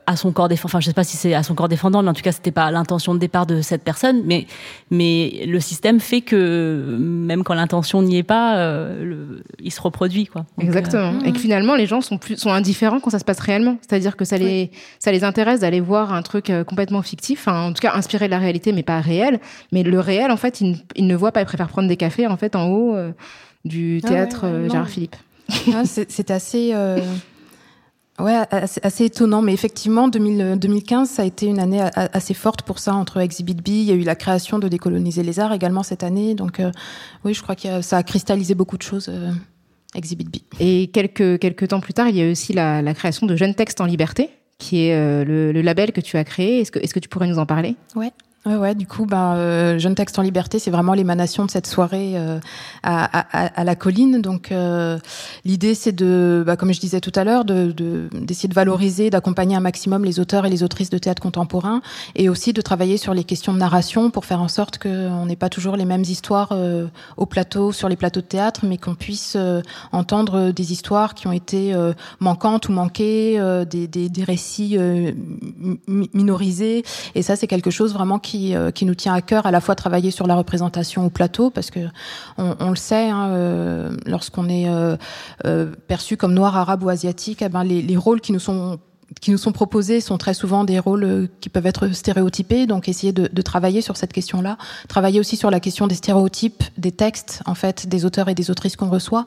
[0.07, 0.69] à son corps défendant.
[0.69, 2.51] Enfin, je sais pas si c'est à son corps défendant, mais en tout cas, c'était
[2.51, 4.21] pas l'intention de départ de cette personne.
[4.25, 4.47] Mais,
[4.91, 10.27] mais le système fait que même quand l'intention n'y est pas, euh, il se reproduit,
[10.27, 10.45] quoi.
[10.59, 11.19] Exactement.
[11.23, 13.77] Et que finalement, les gens sont plus sont indifférents quand ça se passe réellement.
[13.81, 17.73] C'est-à-dire que ça les ça les intéresse d'aller voir un truc complètement fictif, enfin, en
[17.73, 19.39] tout cas inspiré de la réalité, mais pas réel.
[19.71, 21.41] Mais le réel, en fait, ils, ne voient pas.
[21.41, 22.95] Ils préfèrent prendre des cafés, en fait, en haut
[23.63, 25.15] du ah théâtre Gérard Philippe.
[25.73, 26.73] Ah, c'est assez.
[28.17, 32.93] Ouais, assez, étonnant, mais effectivement, 2015, ça a été une année assez forte pour ça
[32.93, 33.67] entre Exhibit B.
[33.67, 36.71] Il y a eu la création de Décoloniser les arts également cette année, donc euh,
[37.25, 39.07] oui, je crois que ça a cristallisé beaucoup de choses.
[39.09, 39.31] Euh,
[39.95, 40.37] Exhibit B.
[40.61, 43.55] Et quelques quelques temps plus tard, il y a eu aussi la, création de Jeunes
[43.55, 46.61] Textes en Liberté, qui est euh, le, le, label que tu as créé.
[46.61, 47.75] Est-ce que est-ce que tu pourrais nous en parler?
[47.95, 48.11] Ouais.
[48.47, 51.65] Ouais, ouais, du coup, ben, euh, Jeune Texte en Liberté, c'est vraiment l'émanation de cette
[51.65, 52.39] soirée euh,
[52.83, 54.21] à, à, à, la colline.
[54.21, 54.99] Donc, euh,
[55.45, 59.09] l'idée, c'est de, bah, comme je disais tout à l'heure, d'essayer de, d'essayer de, valoriser,
[59.09, 61.81] d'accompagner un maximum les auteurs et les autrices de théâtre contemporain,
[62.13, 65.35] et aussi de travailler sur les questions de narration pour faire en sorte qu'on n'ait
[65.35, 66.85] pas toujours les mêmes histoires euh,
[67.17, 71.25] au plateau, sur les plateaux de théâtre, mais qu'on puisse euh, entendre des histoires qui
[71.25, 71.73] ont été
[72.19, 74.77] manquantes ou manquées, des, des, des, récits
[75.87, 76.83] minorisés.
[77.15, 79.61] Et ça, c'est quelque chose vraiment qui euh, qui, nous tient à cœur, à la
[79.61, 81.79] fois travailler sur la représentation au plateau, parce que
[82.37, 84.95] on, le sait, hein, euh, lorsqu'on est euh,
[85.87, 88.79] perçu comme noir, arabe ou asiatique, eh ben les, les rôles qui nous sont
[89.21, 92.89] qui nous sont proposés sont très souvent des rôles euh, qui peuvent être stéréotypés, donc
[92.89, 96.91] essayer de, de travailler sur cette question-là, travailler aussi sur la question des stéréotypes, des
[96.91, 99.25] textes en fait, des auteurs et des autrices qu'on reçoit.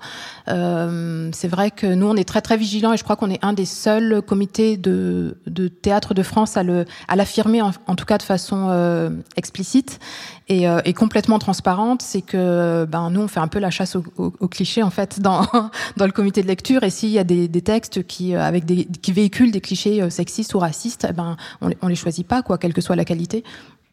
[0.49, 3.45] Euh, c'est vrai que nous on est très très vigilants et je crois qu'on est
[3.45, 8.05] un des seuls comités de, de théâtre de France à le à l'affirmer en, tout
[8.05, 10.01] cas de façon euh, explicite
[10.49, 13.97] et, euh, et, complètement transparente, c'est que ben nous on fait un peu la chasse
[13.97, 15.47] aux au, au clichés en fait dans
[15.97, 16.83] dans le comité de lecture.
[16.85, 20.03] Et s'il y a des, des textes qui euh, avec des qui véhiculent des clichés
[20.03, 22.97] euh, sexistes ou racistes, eh ben on, on les choisit pas quoi, quelle que soit
[22.97, 23.45] la qualité.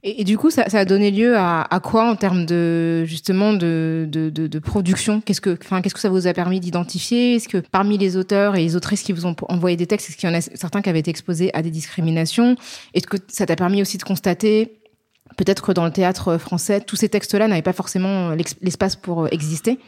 [0.08, 3.54] Et, du coup, ça, ça, a donné lieu à, à, quoi en termes de justement
[3.54, 5.20] de, de, de, de production?
[5.20, 7.34] Qu'est-ce que, enfin, qu'est-ce que ça vous a permis d'identifier?
[7.34, 10.18] Est-ce que parmi les auteurs et les autrices qui vous ont envoyé des textes, est-ce
[10.18, 12.56] qu'il y en a certains qui avaient été exposés à des discriminations?
[12.94, 14.78] Est-ce que ça t'a permis aussi de constater
[15.36, 19.28] peut-être que dans le théâtre français, tous ces textes-là n'avaient pas forcément l'espace pour euh,
[19.32, 19.80] exister.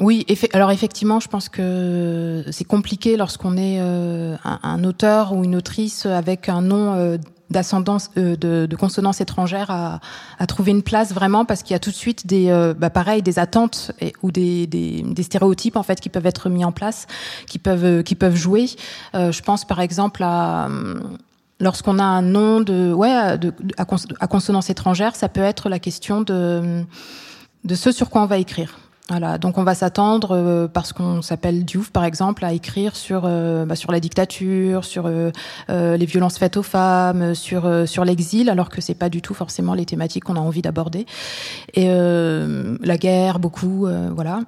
[0.00, 5.54] Oui, alors effectivement, je pense que c'est compliqué lorsqu'on est euh, un, auteur ou une
[5.54, 7.16] autrice avec un nom euh,
[7.48, 10.00] d'ascendance de, consonance étrangère à,
[10.48, 13.38] trouver une place vraiment parce qu'il y a tout de suite des bah pareil des
[13.38, 17.06] attentes ou des, stéréotypes en fait qui peuvent être mis en place
[17.46, 18.66] qui peuvent qui peuvent jouer
[19.12, 20.68] je pense par exemple à
[21.64, 23.10] lorsqu'on a un nom de, ouais,
[23.78, 26.84] à, consonance étrangère, ça peut être la question de,
[27.68, 28.78] ce sur quoi on va écrire.
[29.08, 33.24] Voilà, donc on va s'attendre euh, parce qu'on s'appelle Diouf par exemple à écrire sur
[33.26, 35.30] euh, bah, la dictature, sur euh,
[35.68, 39.74] les violences faites aux femmes, sur sur l'exil, alors que c'est pas du tout forcément
[39.74, 41.04] les thématiques qu'on a envie d'aborder.
[41.74, 44.40] Et la guerre, beaucoup, voilà.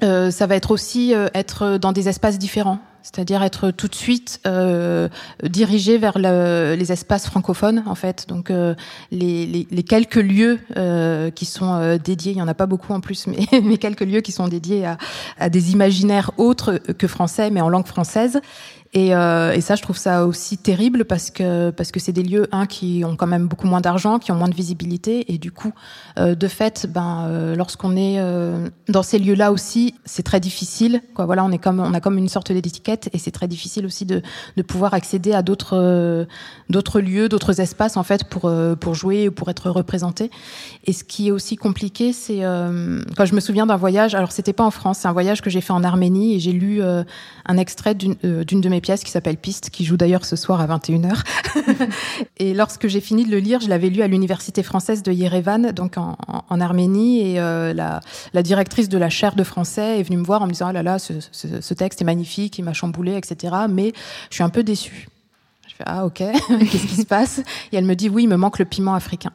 [0.00, 5.10] Ça va être aussi être dans des espaces différents c'est-à-dire être tout de suite euh,
[5.42, 8.26] dirigé vers le, les espaces francophones en fait.
[8.28, 8.74] Donc euh,
[9.10, 12.64] les, les, les, quelques lieux euh, qui sont euh, dédiés, il y en a pas
[12.64, 14.96] beaucoup en plus, mais, mais quelques lieux qui sont dédiés à,
[15.38, 18.40] à des imaginaires autres que français, mais en langue française.
[18.96, 22.22] Et, euh, et, ça, je trouve ça aussi terrible parce que parce que c'est des
[22.22, 25.38] lieux un qui ont quand même beaucoup moins d'argent, qui ont moins de visibilité, et
[25.38, 25.72] du coup,
[26.16, 31.00] euh, de fait, ben euh, lorsqu'on est euh, dans ces lieux-là aussi, c'est très difficile.
[31.12, 33.84] Quoi, voilà, on est comme on a comme une sorte d'étiquette, et c'est très difficile
[33.84, 34.22] aussi de
[34.56, 36.24] de pouvoir accéder à d'autres euh,
[36.70, 40.30] d'autres lieux, d'autres espaces en fait pour pour jouer ou pour être représenté.
[40.84, 42.42] Et ce qui est aussi compliqué, c'est
[43.16, 44.14] quand je me souviens d'un voyage.
[44.14, 46.52] Alors c'était pas en France, c'est un voyage que j'ai fait en Arménie et j'ai
[46.52, 50.36] lu un extrait d'une d'une de mes pièce qui s'appelle Piste, qui joue d'ailleurs ce
[50.36, 51.22] soir à 21h.
[52.36, 55.72] et lorsque j'ai fini de le lire, je l'avais lu à l'université française de Yerevan,
[55.72, 58.00] donc en, en Arménie, et euh, la,
[58.34, 60.72] la, directrice de la chaire de français est venue me voir en me disant, ah
[60.74, 63.54] là là, ce, ce, ce texte est magnifique, il m'a chamboulé, etc.
[63.70, 63.94] Mais
[64.28, 65.08] je suis un peu déçue.
[65.66, 66.18] Je fais, ah ok,
[66.48, 67.38] qu'est-ce qui se passe?
[67.72, 69.32] Et elle me dit, oui, il me manque le piment africain.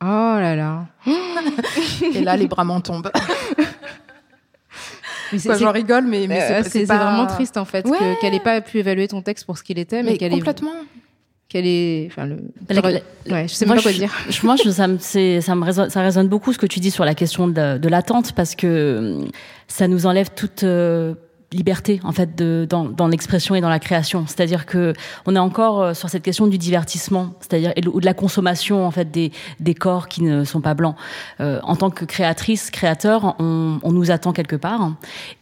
[0.00, 0.86] Oh là là.
[2.14, 3.10] et là, les bras m'en tombent.
[5.38, 7.86] J'en rigole, mais, mais c'est vraiment triste en fait
[8.20, 10.72] qu'elle n'ait pas pu évaluer ton texte pour ce qu'il était, mais, qu'elle complètement.
[11.46, 12.36] Qu'elle est, enfin le,
[13.30, 14.10] ouais, je sais pas quoi dire.
[14.42, 17.04] moi, je, ça me, ça me résonne, ça résonne beaucoup ce que tu dis sur
[17.04, 19.20] la question de, de l'attente parce que
[19.68, 21.14] ça nous enlève toute euh,
[21.54, 24.24] liberté en fait dans, l'expression et dans la création.
[24.26, 24.92] C'est-à-dire que
[25.26, 28.90] on est encore euh, sur cette question du divertissement, c'est-à-dire ou de la consommation en
[28.90, 30.96] fait des, des corps qui ne sont pas blancs.
[31.40, 34.92] Euh, en tant que créatrice, créateur, on, nous attend quelque part.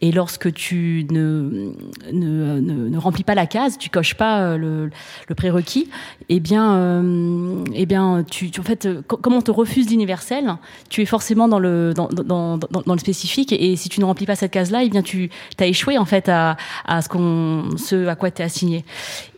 [0.01, 1.71] Et lorsque tu ne,
[2.11, 4.91] ne, ne, ne remplis pas la case, tu coches pas euh, le,
[5.27, 5.89] le prérequis,
[6.29, 10.55] eh bien, euh, eh bien, tu en fait, comme on te refuse l'universel,
[10.89, 13.51] tu es forcément dans le dans, dans, dans, dans, le spécifique.
[13.53, 16.27] Et si tu ne remplis pas cette case-là, eh bien, tu as échoué en fait
[16.27, 18.83] à, à ce qu'on ce à quoi tu es assigné.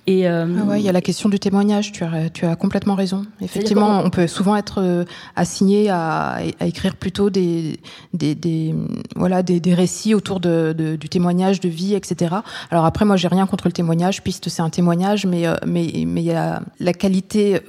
[0.07, 1.91] Et euh, ah ouais, il y a la question du témoignage.
[1.91, 3.25] Tu as, tu as complètement raison.
[3.41, 5.03] Effectivement, on peut souvent être euh,
[5.35, 7.79] assigné à, à écrire plutôt des,
[8.13, 8.75] des, des
[9.15, 12.35] voilà des, des, récits autour de, de, du témoignage de vie, etc.
[12.69, 15.91] Alors après, moi, j'ai rien contre le témoignage, puisque c'est un témoignage, mais euh, mais
[16.05, 17.61] mais il y a la qualité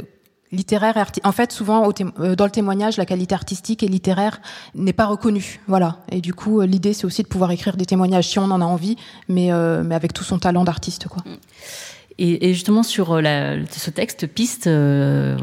[0.53, 1.89] littéraire et en fait souvent
[2.21, 4.41] euh, dans le témoignage la qualité artistique et littéraire
[4.75, 7.87] n'est pas reconnue voilà et du coup euh, l'idée c'est aussi de pouvoir écrire des
[7.87, 8.97] témoignages si on en a envie
[9.29, 11.37] mais euh, mais avec tout son talent d'artiste quoi mm.
[12.19, 15.37] Et, et, justement sur euh, la, ce texte piste, euh,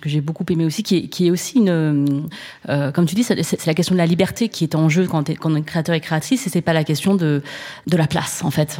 [0.00, 2.28] que j'ai beaucoup aimé aussi, qui est, qui est aussi une,
[2.68, 5.28] euh, comme tu dis, c'est la question de la liberté qui est en jeu quand,
[5.28, 7.42] es, quand on est créateur et créatrice, et c'est pas la question de
[7.88, 8.78] de la place en fait.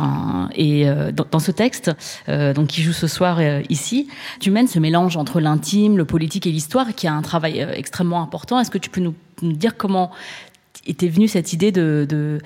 [0.54, 1.90] Et euh, dans, ce texte,
[2.28, 6.46] euh, donc qui joue ce soir ici, tu mènes ce mélange entre l'intime, le politique
[6.46, 8.60] et l'histoire, qui a un travail extrêmement important.
[8.60, 10.12] Est-ce que tu peux nous, dire comment
[10.86, 12.38] était venue cette idée de, de,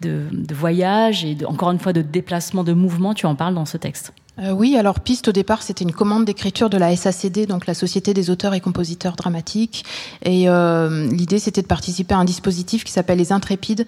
[0.00, 3.14] de, voyage et encore une fois de déplacement, de mouvement?
[3.14, 4.12] Tu en parles dans ce texte.
[4.38, 7.74] Euh, oui, alors Piste au départ c'était une commande d'écriture de la SACD, donc la
[7.74, 9.84] Société des auteurs et compositeurs dramatiques,
[10.24, 13.86] et euh, l'idée c'était de participer à un dispositif qui s'appelle les Intrépides,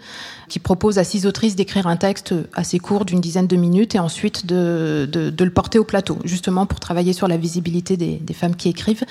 [0.50, 3.98] qui propose à six autrices d'écrire un texte assez court d'une dizaine de minutes et
[3.98, 8.68] ensuite de, le porter au plateau, justement pour travailler sur la visibilité des femmes qui
[8.68, 9.04] écrivent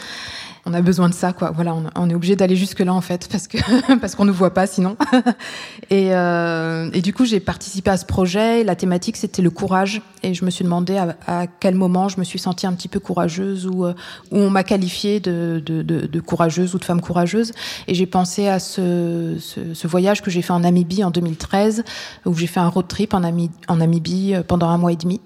[0.66, 1.52] on a besoin de ça, quoi.
[1.52, 3.58] Voilà, on, est obligé d'aller jusque là en fait, parce que
[4.00, 4.96] parce qu'on ne voit pas sinon.
[5.90, 8.64] et, euh, et du coup, j'ai participé à ce projet.
[8.64, 10.98] La thématique, c'était le courage, et je me suis demandé
[11.28, 13.94] à, quel moment je me suis sentie un petit peu courageuse ou euh,
[14.32, 17.52] où on m'a qualifiée de, de, de, de, courageuse ou de femme courageuse.
[17.88, 21.84] Et j'ai pensé à ce, ce, voyage que j'ai fait en Namibie en 2013,
[22.26, 24.98] où j'ai fait un road trip en, Namibie, en Namibie euh, pendant un mois et
[24.98, 25.20] demi.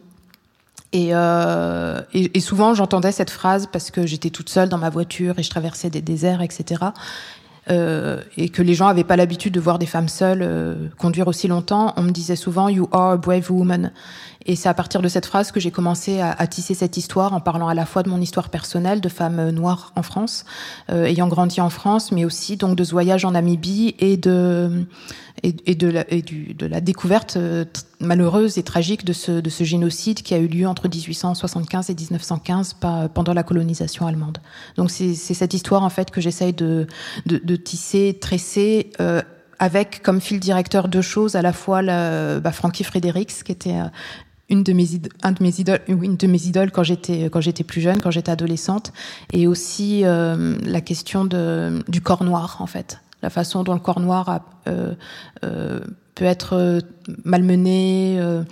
[0.97, 5.37] Et, euh, et, souvent, j'entendais cette phrase parce que j'étais toute seule dans ma voiture
[5.37, 6.85] et je traversais des déserts, etc.
[7.69, 11.27] Euh, et que les gens n'avaient pas l'habitude de voir des femmes seules euh, conduire
[11.27, 11.93] aussi longtemps.
[11.97, 13.91] On me disait souvent You are a brave woman.
[14.47, 17.33] Et c'est à partir de cette phrase que j'ai commencé à, à, tisser cette histoire
[17.33, 20.45] en parlant à la fois de mon histoire personnelle de femme noire en France,
[20.89, 24.85] euh, ayant grandi en France, mais aussi donc de ce voyage en Namibie et de
[25.43, 27.65] et, de la, et du, de la découverte euh,
[27.99, 31.93] malheureuse et tragique de ce, de ce génocide qui a eu lieu entre 1875 et
[31.93, 34.39] 1915 par, pendant la colonisation allemande.
[34.77, 36.87] Donc c'est cette histoire en fait que j'essaye de,
[37.25, 38.89] de, de, tisser, tresser.
[38.99, 39.21] Euh,
[39.59, 43.79] avec comme fil directeur deux choses, à la fois la, bah, Frankie Fredericks, qui était
[43.79, 43.85] euh,
[44.49, 44.87] une de mes
[45.23, 48.11] un de mes idoles une de mes idoles quand j'étais quand j'étais plus jeune quand
[48.11, 48.93] j'étais adolescente.
[49.33, 52.99] Et aussi euh, la question de du corps noir en fait.
[53.23, 54.93] La façon dont le corps noir a, euh,
[55.43, 55.79] euh,
[56.13, 56.79] peut être
[57.25, 58.43] malmené, euh,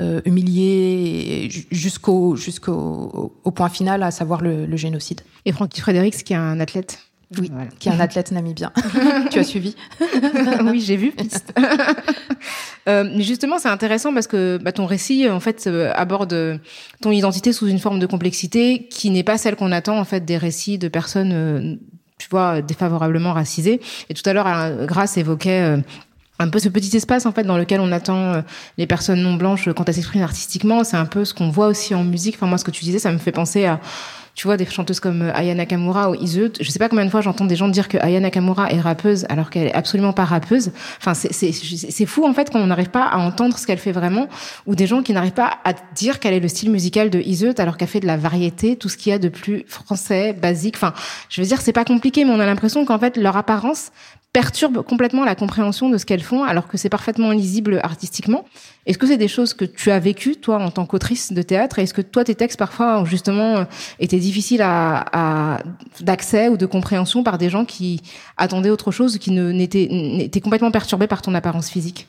[0.00, 5.20] euh humilié jusqu'au jusqu'au au point final, à savoir le, le génocide.
[5.44, 7.00] Et Francky Fredericks, qui est un athlète?
[7.38, 7.68] Oui, voilà.
[7.78, 8.72] qui est un athlète namibien.
[9.30, 9.76] tu as suivi
[10.64, 11.12] Oui, j'ai vu.
[12.88, 16.60] euh, justement, c'est intéressant parce que bah, ton récit, en fait, euh, aborde
[17.00, 20.24] ton identité sous une forme de complexité qui n'est pas celle qu'on attend en fait
[20.24, 21.76] des récits de personnes euh,
[22.18, 23.80] tu vois, défavorablement racisés.
[24.08, 25.78] Et tout à l'heure, Grace évoquait euh,
[26.38, 28.42] un peu ce petit espace en fait dans lequel on attend
[28.78, 30.84] les personnes non blanches quand elles s'expriment artistiquement.
[30.84, 32.36] C'est un peu ce qu'on voit aussi en musique.
[32.36, 33.80] Enfin moi, ce que tu disais, ça me fait penser à
[34.34, 36.52] tu vois, des chanteuses comme euh, Aya Nakamura ou Iseut.
[36.60, 39.26] Je sais pas combien de fois j'entends des gens dire que Aya Nakamura est rappeuse
[39.28, 40.72] alors qu'elle est absolument pas rappeuse.
[40.98, 44.28] Enfin, c'est fou en fait qu'on n'arrive pas à entendre ce qu'elle fait vraiment,
[44.66, 47.54] ou des gens qui n'arrivent pas à dire quel est le style musical de Iseut
[47.58, 50.76] alors qu'elle fait de la variété, tout ce qu'il y a de plus français, basique.
[50.76, 50.94] Enfin,
[51.28, 53.90] je veux dire, c'est pas compliqué, mais on a l'impression qu'en fait leur apparence
[54.34, 58.44] perturbe complètement la compréhension de ce qu'elles font, alors que c'est parfaitement lisible artistiquement.
[58.84, 61.78] Est-ce que c'est des choses que tu as vécues, toi, en tant qu'autrice de théâtre?
[61.78, 63.64] Est-ce que toi, tes textes, parfois, ont justement, euh,
[64.00, 65.58] étaient difficiles à, à
[66.00, 68.02] d'accès ou de compréhension par des gens qui
[68.36, 72.08] attendaient autre chose, qui n'étaient complètement perturbés par ton apparence physique?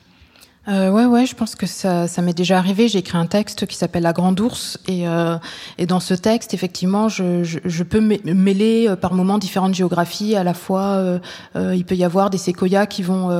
[0.68, 2.88] Euh, ouais, ouais, je pense que ça, m'est déjà arrivé.
[2.88, 5.36] J'ai écrit un texte qui s'appelle La Grande Ours, et, euh,
[5.78, 10.34] et dans ce texte, effectivement, je peux mêler euh, par moments différentes géographies.
[10.34, 11.18] À la fois, euh,
[11.54, 13.30] euh, il peut y avoir des séquoias qui vont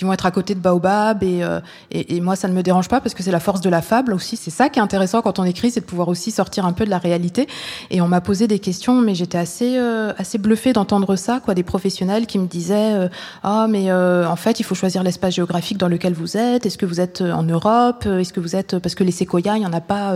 [0.00, 1.60] qui vont être à côté de Baobab et, euh,
[1.90, 3.82] et, et, moi ça ne me dérange pas parce que c'est la force de la
[3.82, 4.38] fable aussi.
[4.38, 6.86] C'est ça qui est intéressant quand on écrit, c'est de pouvoir aussi sortir un peu
[6.86, 7.46] de la réalité.
[7.90, 11.52] Et on m'a posé des questions, mais j'étais assez euh, assez bluffée d'entendre ça, quoi,
[11.52, 13.10] des professionnels qui me disaient
[13.42, 16.64] ah mais en fait il faut choisir l'espace géographique dans lequel vous êtes.
[16.64, 18.06] Est-ce que vous êtes en Europe?
[18.06, 20.14] Est-ce que vous êtes parce que les séquoias il y en a pas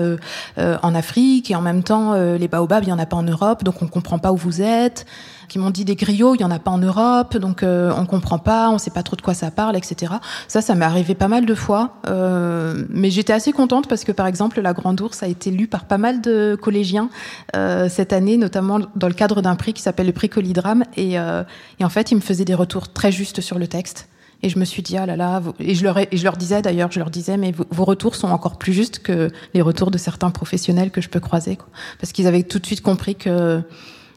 [0.57, 3.65] en Afrique et en même temps les baobabs il y en a pas en Europe,
[3.65, 5.05] donc on comprend pas où vous êtes
[5.49, 8.07] qui m'ont dit des griots, il y en a pas en Europe, donc euh, on
[8.07, 10.15] comprend pas, on sait pas trop de quoi ça parle, etc.
[10.49, 14.13] Ça, ça m'est arrivé pas mal de fois, euh, mais j'étais assez contente parce que
[14.13, 17.11] par exemple, La Grande Ours a été lu par pas mal de collégiens
[17.57, 21.19] euh, cette année, notamment dans le cadre d'un prix qui s'appelle le prix Colidrame, et,
[21.19, 21.43] euh,
[21.79, 24.09] et en fait, ils me faisaient des retours très justes sur le texte.
[24.43, 26.61] Et je me suis dit, ah là là, et je leur, et je leur disais
[26.61, 29.97] d'ailleurs, je leur disais, mais vos, retours sont encore plus justes que les retours de
[29.97, 31.57] certains professionnels que je peux croiser.
[31.57, 31.69] Quoi.
[31.99, 33.63] Parce qu'ils avaient tout de suite compris que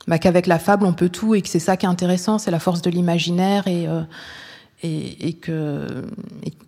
[0.07, 2.51] bah, qu'avec la fable on peut tout et que c'est ça qui est intéressant, c'est
[2.51, 4.01] la force de l'imaginaire et, euh,
[4.83, 6.05] et, et que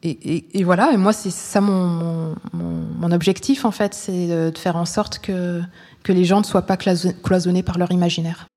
[0.03, 0.91] et, et, voilà.
[0.91, 5.19] Et moi c'est ça mon, mon, mon, objectif en fait, c'est de faire en sorte
[5.19, 5.61] que
[6.03, 8.47] que les gens ne soient pas cloisonnés par leur imaginaire.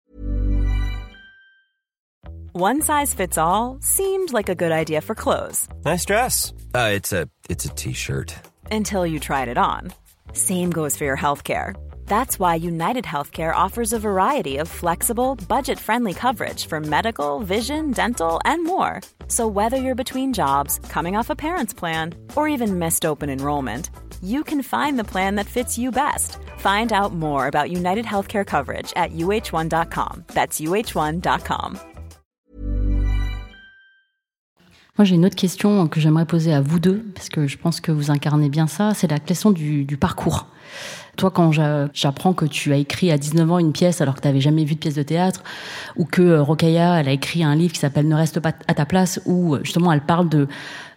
[2.55, 5.68] One size fits all seemed like a good idea for clothes.
[5.87, 6.53] Nice dress.
[6.75, 8.35] Uh, it's a it's a t-shirt.
[8.71, 9.92] Until you tried it on.
[10.35, 11.75] Same goes for your healthcare.
[12.06, 17.90] That's why United Healthcare offers a variety of flexible, budget friendly coverage for medical, vision,
[17.92, 19.00] dental, and more.
[19.28, 23.90] So, whether you're between jobs, coming off a parent's plan, or even missed open enrollment,
[24.22, 26.36] you can find the plan that fits you best.
[26.58, 30.24] Find out more about United Healthcare coverage at uh1.com.
[30.34, 31.78] That's uh1.com.
[34.98, 37.80] Moi, j'ai une autre question que j'aimerais poser à vous deux, parce que je pense
[37.80, 40.46] que vous incarnez bien ça, c'est la question du, du parcours.
[41.16, 44.29] Toi, quand j'apprends que tu as écrit à 19 ans une pièce alors que tu
[44.29, 45.42] n'avais jamais vu de pièce de théâtre,
[45.96, 48.75] ou que euh, Rokaya, elle a écrit un livre qui s'appelle Ne reste pas à
[48.75, 50.48] ta place, où euh, justement elle parle de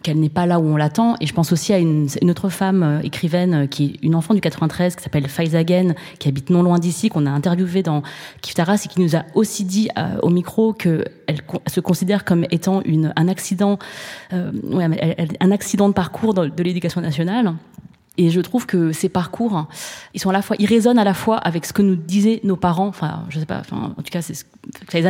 [0.02, 1.16] qu'elle n'est pas là où on l'attend.
[1.20, 4.40] Et je pense aussi à une, autre femme euh, écrivaine qui est une enfant du
[4.40, 8.02] 93 qui s'appelle Faiza Gen, qui habite non loin d'ici, qu'on a interviewé dans
[8.40, 9.88] Kiftaras et qui nous a aussi dit
[10.22, 13.78] au micro qu'elle se considère comme étant une, un accident,
[14.32, 17.52] euh, ouais, un accident de parcours de l'éducation nationale
[18.18, 19.66] et je trouve que ces parcours,
[20.14, 22.40] ils sont à la fois, ils résonnent à la fois avec ce que nous disaient
[22.44, 22.86] nos parents.
[22.86, 23.58] Enfin, je sais pas.
[23.60, 24.44] Enfin, en tout cas, c'est ce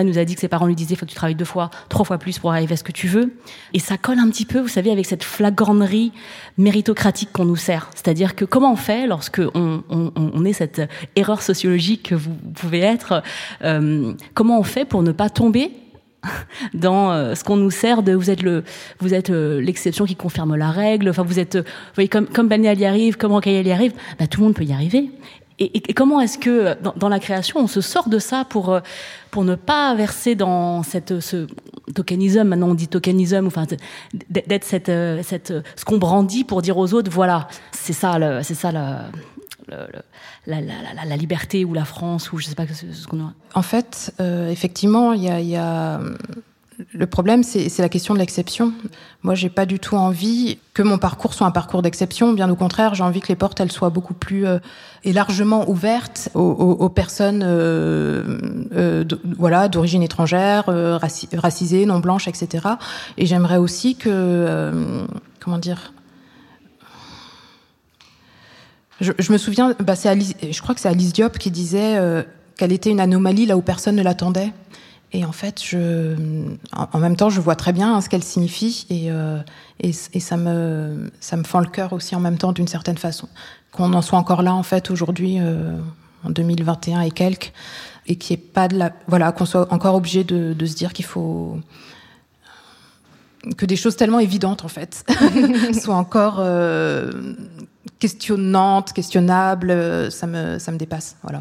[0.03, 2.05] nous a dit que ses parents lui disaient faut que tu travailles deux fois, trois
[2.05, 3.35] fois plus pour arriver à ce que tu veux.
[3.73, 6.13] Et ça colle un petit peu, vous savez, avec cette flagornerie
[6.59, 7.91] méritocratique qu'on nous sert.
[7.95, 10.83] C'est-à-dire que comment on fait lorsque on est cette
[11.15, 13.23] erreur sociologique que vous pouvez être
[13.63, 15.71] euh, Comment on fait pour ne pas tomber
[16.75, 18.65] dans euh, ce qu'on nous sert de vous êtes le
[19.01, 21.11] vous êtes euh, l'exception qui confirme la règle.
[21.11, 24.27] Enfin vous êtes euh, vous voyez comme comme y arrive comme Rocaille y arrive bah,
[24.27, 25.11] tout le monde peut y arriver.
[25.59, 28.79] Et, comment est-ce que dans, la création on se sort de ça pour
[29.31, 31.47] pour ne pas verser dans cette ce
[31.95, 33.65] tokenisme maintenant on dit tokenisme enfin
[34.29, 38.71] d'être cette cette ce qu'on brandit pour dire aux autres voilà c'est ça c'est ça
[38.71, 38.99] le,
[40.47, 43.33] la, liberté ou la France ou je sais pas ce qu'on a.
[43.55, 46.01] En fait, euh, effectivement, il y a,
[46.93, 48.73] le problème, c'est la question de l'exception.
[49.23, 52.33] Moi, j'ai pas du tout envie que mon parcours soit un parcours d'exception.
[52.33, 54.59] Bien au contraire, j'ai envie que les portes elles soient beaucoup plus euh,
[55.05, 59.05] et largement ouvertes aux, personnes, euh,
[59.39, 60.65] voilà, d'origine étrangère,
[61.33, 62.67] racisées, non blanches, etc.
[63.17, 65.07] Et j'aimerais aussi que,
[65.41, 65.93] comment dire,
[69.01, 72.23] je, je, me souviens, bah Alice, je crois que c'est Alice Diop qui disait euh,
[72.57, 74.53] qu'elle était une anomalie là où personne ne l'attendait.
[75.13, 76.15] Et en fait, je,
[76.73, 79.39] en, même temps, je vois très bien hein, ce qu'elle signifie et, euh,
[79.81, 83.29] et, ça me, ça me fend le cœur aussi en même temps d'une certaine façon.
[83.71, 85.79] Qu'on en soit encore là en fait aujourd'hui, euh,
[86.25, 87.53] en 2021 et quelques,
[88.07, 88.69] et qui est pas
[89.07, 91.59] voilà, qu'on soit encore obligé de, de se dire qu'il faut
[93.57, 95.05] que des choses tellement évidentes en fait
[95.81, 97.13] soient encore euh,
[98.07, 101.17] questionnante, questionnable, euh, ça me, ça me dépasse.
[101.23, 101.41] Voilà.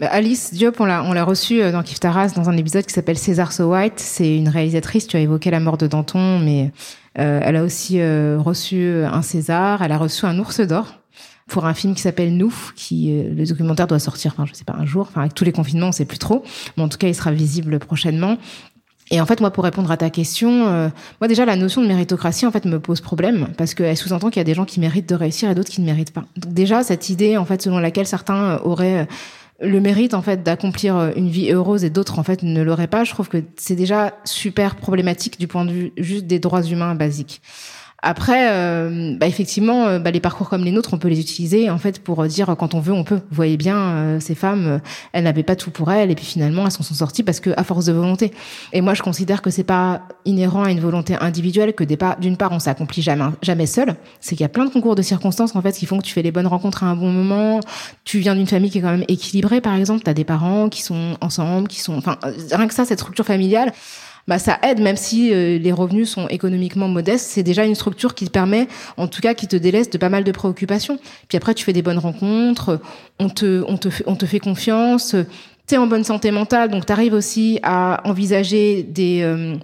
[0.00, 3.18] Bah, Alice Diop, on l'a, reçue euh, dans Kif Taras dans un épisode qui s'appelle
[3.18, 4.00] César So White.
[4.00, 6.72] C'est une réalisatrice, tu as évoqué la mort de Danton, mais
[7.20, 10.98] euh, elle a aussi reçu un César, elle a reçu un ours d'or
[11.46, 14.74] pour un film qui s'appelle Nous, qui le documentaire doit sortir, enfin je sais pas
[14.78, 16.42] un jour, enfin avec tous les confinements on sait plus trop,
[16.76, 18.38] mais en tout cas il sera visible prochainement.
[19.12, 20.88] Et en fait, moi, pour répondre à ta question, euh,
[21.20, 24.40] moi déjà la notion de méritocratie en fait me pose problème parce qu'elle sous-entend qu'il
[24.40, 26.24] y a des gens qui méritent de réussir et d'autres qui ne méritent pas.
[26.38, 29.06] Donc déjà cette idée en fait selon laquelle certains auraient
[29.60, 33.04] le mérite en fait d'accomplir une vie heureuse et d'autres en fait ne l'auraient pas,
[33.04, 36.94] je trouve que c'est déjà super problématique du point de vue juste des droits humains
[36.94, 37.42] basiques.
[38.04, 41.70] Après, euh, bah, effectivement, euh, bah, les parcours comme les nôtres, on peut les utiliser
[41.70, 43.20] en fait pour dire quand on veut, on peut.
[43.30, 44.80] Vous voyez bien, euh, ces femmes,
[45.12, 47.50] elles n'avaient pas tout pour elles, et puis finalement, elles s'en sont sorties parce que
[47.56, 48.32] à force de volonté.
[48.72, 52.50] Et moi, je considère que c'est pas inhérent à une volonté individuelle que d'une part,
[52.50, 53.94] on s'accomplit jamais, jamais seul.
[54.20, 56.12] C'est qu'il y a plein de concours de circonstances en fait qui font que tu
[56.12, 57.60] fais les bonnes rencontres à un bon moment.
[58.04, 60.02] Tu viens d'une famille qui est quand même équilibrée, par exemple.
[60.02, 62.18] T'as des parents qui sont ensemble, qui sont, enfin,
[62.50, 63.72] rien que ça, cette structure familiale
[64.28, 68.14] bah ça aide même si euh, les revenus sont économiquement modestes, c'est déjà une structure
[68.14, 70.98] qui te permet en tout cas qui te délaisse de pas mal de préoccupations.
[71.28, 72.80] Puis après tu fais des bonnes rencontres,
[73.18, 75.16] on te on te fait, on te fait confiance,
[75.66, 79.56] tu es en bonne santé mentale donc tu arrives aussi à envisager des euh,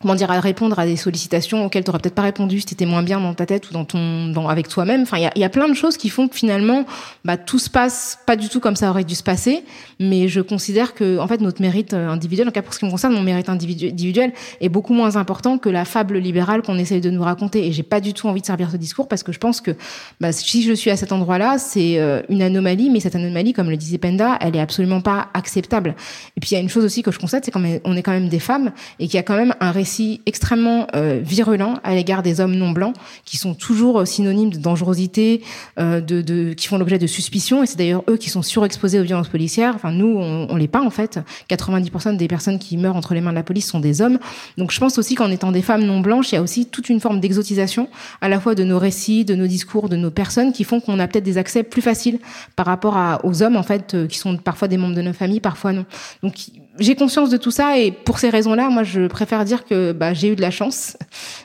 [0.00, 2.74] comment dire à répondre à des sollicitations auxquelles tu n'aurais peut-être pas répondu si tu
[2.74, 5.02] étais moins bien dans ta tête ou dans ton dans, avec toi-même.
[5.02, 6.84] Enfin il y a, y a, plein de choses qui font que finalement
[7.24, 9.64] bah, tout se passe pas du tout comme ça aurait dû se passer.
[9.98, 12.84] Mais je considère que en fait notre mérite euh, individuel en cas pour ce qui
[12.84, 17.00] me concerne mon mérite individuel est beaucoup moins important que la fable libérale qu'on essaye
[17.00, 17.66] de nous raconter.
[17.66, 19.72] Et j'ai pas du tout envie de servir ce discours parce que je pense que
[20.20, 22.90] bah, si je suis à cet endroit-là c'est euh, une anomalie.
[22.90, 25.96] Mais cette anomalie comme le disait Penda elle est absolument pas acceptable.
[26.36, 28.12] Et puis il y a une chose aussi que je constate c'est qu'on est quand
[28.12, 31.94] même des femmes et qu'il y a quand même un récit extrêmement euh, virulent à
[31.94, 35.42] l'égard des hommes non blancs, qui sont toujours euh, synonymes de dangerosité,
[35.78, 39.00] euh, de, de, qui font l'objet de suspicion, et c'est d'ailleurs eux qui sont surexposés
[39.00, 39.74] aux violences policières.
[39.74, 41.20] Enfin, nous, on, on l'est pas en fait.
[41.48, 44.18] 90% des personnes qui meurent entre les mains de la police sont des hommes.
[44.58, 46.90] Donc, je pense aussi qu'en étant des femmes non blanches, il y a aussi toute
[46.90, 47.88] une forme d'exotisation,
[48.20, 50.98] à la fois de nos récits, de nos discours, de nos personnes, qui font qu'on
[50.98, 52.18] a peut-être des accès plus faciles
[52.56, 55.40] par rapport à, aux hommes en fait, qui sont parfois des membres de nos familles,
[55.40, 55.86] parfois non.
[56.22, 56.34] Donc
[56.78, 60.14] j'ai conscience de tout ça et pour ces raisons-là, moi, je préfère dire que bah,
[60.14, 60.96] j'ai eu de la chance,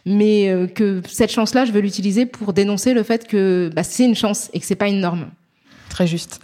[0.05, 4.05] mais euh, que cette chance-là, je veux l'utiliser pour dénoncer le fait que bah, c'est
[4.05, 5.27] une chance et que c'est pas une norme.
[5.89, 6.41] Très juste.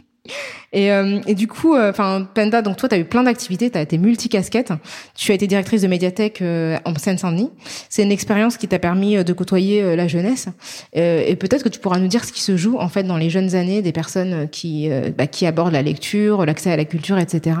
[0.72, 3.70] et, euh, et, du coup, euh, enfin, Penda, donc toi, tu as eu plein d'activités,
[3.70, 4.72] tu as été multicasquette.
[5.14, 7.50] Tu as été directrice de médiathèque en Seine-Saint-Denis.
[7.88, 10.48] C'est une expérience qui t'a permis de côtoyer la jeunesse.
[10.92, 13.30] et peut-être que tu pourras nous dire ce qui se joue en fait dans les
[13.30, 17.56] jeunes années des personnes qui, bah, qui abordent la lecture, l'accès à la culture, etc.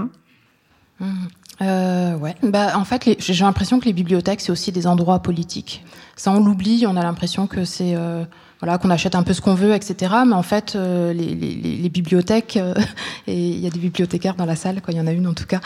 [1.60, 2.34] Euh, ouais.
[2.42, 5.84] Bah, en fait, j'ai l'impression que les bibliothèques, c'est aussi des endroits politiques.
[6.16, 6.84] Ça, on l'oublie.
[6.86, 8.24] On a l'impression que c'est euh,
[8.60, 10.14] voilà qu'on achète un peu ce qu'on veut, etc.
[10.26, 12.74] Mais en fait, euh, les, bibliothèques euh,
[13.26, 14.92] et il y a des bibliothécaires dans la salle, quoi.
[14.92, 15.60] Il y en a une en tout cas.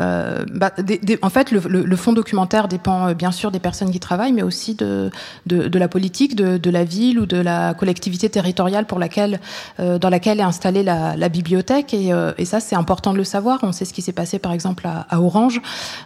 [0.00, 3.50] Euh, bah, des, des, en fait, le, le, le, fonds documentaire dépend euh, bien sûr
[3.50, 5.10] des personnes qui travaillent, mais aussi de,
[5.46, 9.40] de, de la politique, de, de, la ville ou de la collectivité territoriale pour laquelle,
[9.80, 11.94] euh, dans laquelle est installée la, la bibliothèque.
[11.94, 13.60] Et, et ça, c'est important de le savoir.
[13.62, 15.60] On sait ce qui s'est passé, par exemple, à, à, Orange,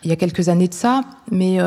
[0.05, 1.03] il y a quelques années de ça.
[1.31, 1.59] Mais,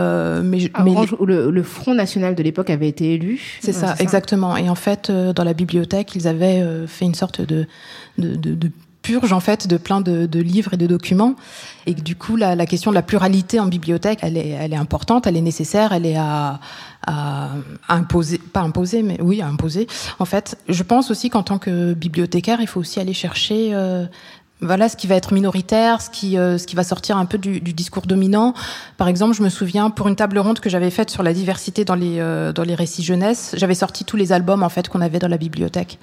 [0.43, 3.59] mais, à mais Orange, où le, le, Front national de l'époque avait été élu.
[3.61, 4.55] C'est ça, ça, exactement.
[4.57, 7.67] Et en fait, dans la bibliothèque, ils avaient fait une sorte de,
[8.17, 8.71] de, de, de
[9.05, 11.35] purge en fait de plein de, livres et de documents.
[11.85, 14.77] Et que du coup la, question de la pluralité en bibliothèque elle est, elle est
[14.77, 16.59] importante elle est nécessaire elle est à
[17.87, 19.87] imposer pas imposer mais oui à imposer.
[20.17, 24.07] En fait je pense aussi qu'en tant que bibliothécaire il faut aussi aller chercher euh,
[24.61, 28.07] voilà ce qui va être minoritaire, ce qui, euh, va sortir un peu du, discours
[28.07, 28.53] dominant.
[28.97, 31.83] Par exemple, je me souviens pour une table ronde que j'avais faite sur la diversité
[31.83, 35.27] dans les, euh, récits jeunesse, j'avais sorti tous les albums en fait qu'on avait dans
[35.27, 35.99] la bibliothèque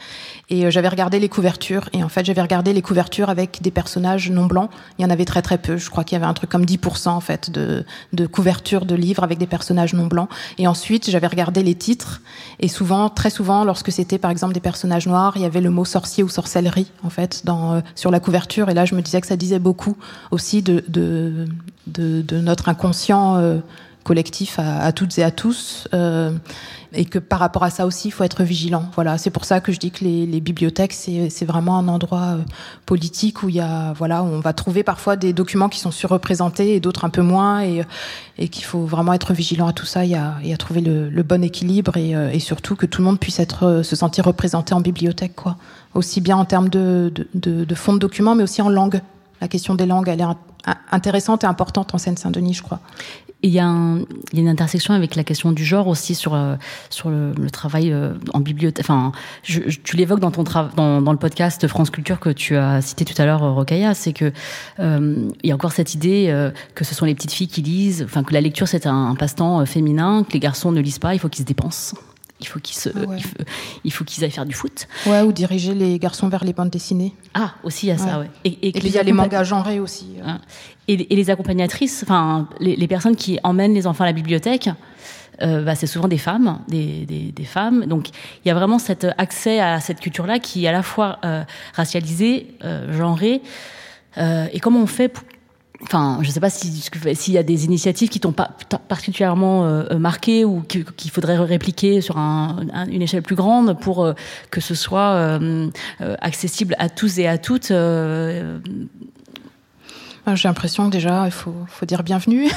[0.49, 3.71] et euh, j'avais regardé les couvertures et en fait j'avais regardé les couvertures avec des
[3.71, 4.71] personnages non blancs.
[4.99, 5.77] Il y en avait très très peu.
[5.77, 7.85] Je crois qu'il y avait un truc comme 10% en fait de,
[8.27, 10.29] couvertures de livres avec des personnages non blancs.
[10.59, 12.21] Et ensuite j'avais regardé les titres
[12.61, 15.71] et souvent, très souvent, lorsque c'était par exemple des personnages noirs, il y avait le
[15.71, 17.43] mot sorcier ou sorcellerie en fait
[17.95, 19.97] sur la couverture et là, je me disais que ça disait beaucoup
[20.31, 20.85] aussi de,
[22.33, 23.59] notre inconscient euh,
[24.05, 25.89] collectif à, à, toutes et à tous.
[25.95, 26.33] Euh,
[26.95, 28.85] et que par rapport à ça aussi, il faut être vigilant.
[28.95, 32.21] Voilà, c'est pour ça que je dis que les, les bibliothèques, c'est vraiment un endroit
[32.21, 32.39] euh,
[32.87, 36.75] politique où il y a, voilà, on va trouver parfois des documents qui sont surreprésentés
[36.75, 37.83] et d'autres un peu moins, et,
[38.39, 41.09] et qu'il faut vraiment être vigilant à tout ça et à, et à trouver le,
[41.09, 43.97] le, bon équilibre et, euh, et, surtout que tout le monde puisse être, euh, se
[43.97, 45.57] sentir représenté en bibliothèque, quoi.
[45.95, 49.01] Aussi bien en termes de, de, de, de fond de documents, mais aussi en langue.
[49.41, 52.81] La question des langues, elle est intéressante et importante en Seine-Saint-Denis, je crois
[53.43, 56.55] il y, y, a une intersection avec la question du genre aussi sur euh,
[56.91, 58.85] sur le, le, travail euh, en bibliothèque.
[58.85, 59.13] Enfin,
[59.43, 60.45] je, je, tu l'évoques dans ton
[60.77, 64.13] dans, dans, le podcast France Culture que tu as cité tout à l'heure, Rokaya, c'est
[64.13, 64.33] que
[64.81, 67.63] euh, il y a encore cette idée euh, que ce sont les petites filles qui
[67.63, 71.15] lisent, enfin que la lecture c'est un passe-temps féminin, que les garçons ne lisent pas,
[71.15, 71.97] il faut qu'ils se dépensent
[72.43, 73.17] il faut qu'ils se, ouais.
[73.17, 73.37] il, faut,
[73.85, 74.87] il faut qu'ils aillent faire du foot.
[75.07, 77.15] Ouais, ou diriger les garçons vers les bandes dessinées.
[77.35, 78.31] Ah, aussi il y a ça, ouais.
[78.45, 80.17] Et, et, et puis il y a les mangas genrés aussi.
[80.25, 80.41] Hein.
[80.89, 84.69] Et, et, les accompagnatrices, enfin les, les, personnes qui emmènent les enfants à la bibliothèque.
[85.41, 87.87] Euh, bah, c'est souvent des femmes, des, des, des, femmes.
[87.87, 88.11] Donc
[88.45, 91.43] il y a vraiment cet accès à cette culture-là qui est à la fois euh,
[91.75, 93.41] racialisée, euh, genrée.
[94.19, 95.25] Euh, et comment on fait pour
[95.85, 98.57] Enfin, je ne sais pas s'il y a des initiatives qui t'ont pas
[98.89, 104.13] particulièrement euh, marqué ou qu'il faudrait répliquer sur un, une échelle plus grande pour euh,
[104.51, 107.73] que ce soit euh, accessible à tous et à toutes
[110.35, 112.49] j'ai l'impression déjà, il faut, faut dire bienvenue.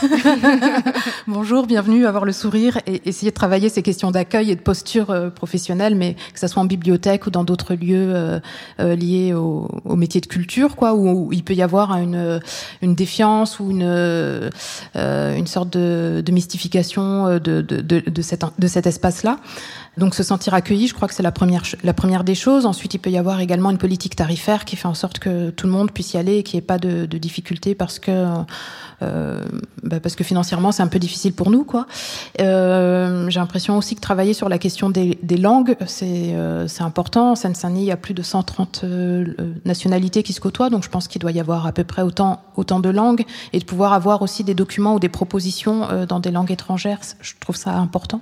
[1.28, 5.09] Bonjour, bienvenue, avoir le sourire et essayer de travailler ces questions d'accueil et de posture
[5.09, 8.39] euh, professionnelle, mais que ce soit en bibliothèque ou dans d'autres lieux euh,
[8.80, 12.39] euh, liés au, métier de culture, quoi, où, il peut y avoir une,
[12.82, 14.51] une défiance ou une,
[14.93, 19.39] une sorte de, mystification de, de, de cet espace-là.
[19.97, 22.65] Donc se sentir accueilli, je crois que c'est la première, la première des choses.
[22.65, 25.67] Ensuite, il peut y avoir également une politique tarifaire qui fait en sorte que tout
[25.67, 28.25] le monde puisse y aller et qu'il n'y ait pas de, de difficultés parce que
[29.01, 29.41] euh,
[29.83, 31.85] bah parce que financièrement c'est un peu difficile pour nous quoi.
[32.39, 37.31] Euh, J'ai l'impression aussi que travailler sur la question des, des langues c'est euh, important.
[37.31, 39.25] En Seine-Saint-Denis il y a plus de 130 euh,
[39.65, 42.41] nationalités qui se côtoient donc je pense qu'il doit y avoir à peu près autant
[42.55, 46.19] autant de langues et de pouvoir avoir aussi des documents ou des propositions euh, dans
[46.19, 46.99] des langues étrangères.
[47.21, 48.21] Je trouve ça important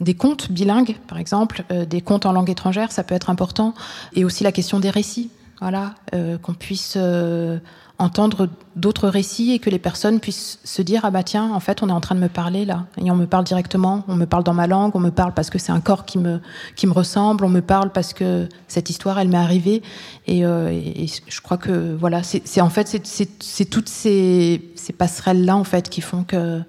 [0.00, 3.74] des contes bilingues, par exemple, euh, des contes en langue étrangère, ça peut être important,
[4.14, 5.30] et aussi la question des récits,
[5.60, 7.58] voilà, euh, qu'on puisse euh,
[7.98, 11.82] entendre d'autres récits et que les personnes puissent se dire ah bah tiens, en fait,
[11.82, 14.26] on est en train de me parler là, et on me parle directement, on me
[14.26, 16.40] parle dans ma langue, on me parle parce que c'est un corps qui me
[16.76, 19.82] qui me ressemble, on me parle parce que cette histoire elle m'est arrivée,
[20.26, 23.00] et, et, je crois que voilà, c'est en fait
[23.40, 26.60] c'est toutes ces, ces passerelles là en fait qui font que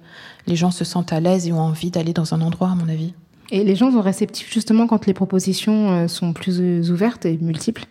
[0.48, 2.88] les gens se sentent à l'aise et ont envie d'aller dans un endroit, à mon
[2.88, 3.14] avis.
[3.50, 7.38] Et les gens sont réceptifs justement quand les propositions euh, sont plus euh, ouvertes et
[7.38, 7.86] multiples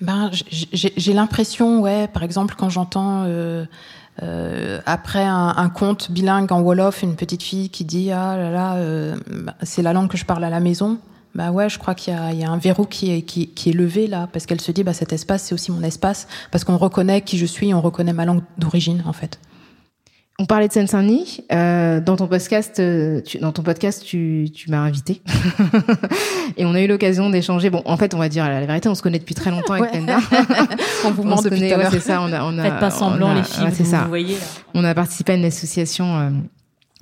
[0.00, 3.64] ben, J'ai l'impression, ouais, par exemple, quand j'entends euh,
[4.22, 8.50] euh, après un, un, conte bilingue en Wolof, une petite fille qui dit Ah là
[8.50, 9.16] là, euh,
[9.62, 10.98] c'est la langue que je parle à la maison.
[11.34, 13.72] Bah ouais, je crois qu'il y, y, a un verrou qui est, qui, qui est
[13.72, 16.76] levé là, parce qu'elle se dit bah cet espace c'est aussi mon espace, parce qu'on
[16.76, 19.40] reconnaît qui je suis, on reconnaît ma langue d'origine en fait.
[20.40, 21.44] On parlait de Seine-Saint-Denis.
[21.52, 25.22] Euh, dans ton podcast, euh, tu, dans ton podcast, tu, tu m'as invité
[26.56, 27.70] et on a eu l'occasion d'échanger.
[27.70, 29.92] Bon, en fait, on va dire la vérité, on se connaît depuis très longtemps avec
[29.92, 30.18] Penda.
[31.04, 31.92] on vous ment depuis tout à l'heure.
[31.92, 32.20] c'est ça.
[32.20, 33.68] On a, on a, Faites pas semblant les filles.
[33.72, 34.02] c'est ça.
[34.02, 34.46] Vous voyez, là.
[34.74, 36.18] On a participé à une association.
[36.18, 36.30] Euh,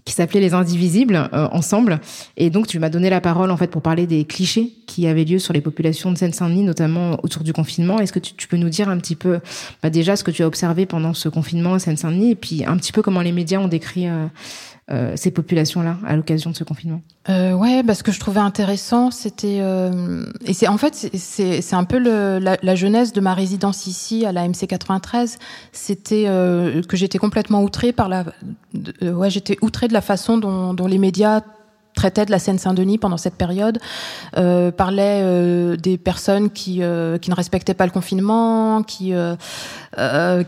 [0.04, 2.00] qui s'appelait Les Indivisibles euh, ensemble.
[2.36, 5.24] Et donc, tu m'as donné la parole en fait pour parler des clichés qui avaient
[5.24, 7.98] lieu sur les populations de Seine-Saint-Denis, notamment autour du confinement.
[8.00, 9.40] Est-ce que tu, tu, peux nous dire un petit peu
[9.82, 12.76] bah, déjà ce que tu as observé pendant ce confinement à Seine-Saint-Denis et puis un
[12.76, 14.26] petit peu comment les médias ont décrit euh,
[14.90, 18.40] euh, ces populations-là à l'occasion de ce confinement euh, Ouais, bah, ce que je trouvais
[18.40, 23.20] intéressant, c'était euh, et c'est en fait c'est un peu le, la, la, jeunesse de
[23.20, 25.38] ma résidence ici à la MC 93.
[25.70, 28.24] C'était euh, que j'étais complètement outrée par la,
[28.74, 31.42] de, ouais, j'étais outrée de la façon dont, dont les médias
[31.94, 33.78] traitait de la Seine-Saint-Denis pendant cette période,
[34.36, 39.12] euh, parlait euh, des personnes qui, euh, qui ne respectaient pas le confinement, qui,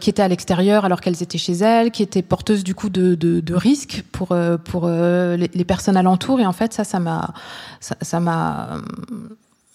[0.01, 3.15] qui étaient à l'extérieur alors qu'elles étaient chez elles, qui étaient porteuses du coup de,
[3.15, 6.41] de, de risques pour, pour les, les, personnes alentours.
[6.41, 7.35] Et en fait, ça, ça m'a,
[7.81, 8.79] ça m'a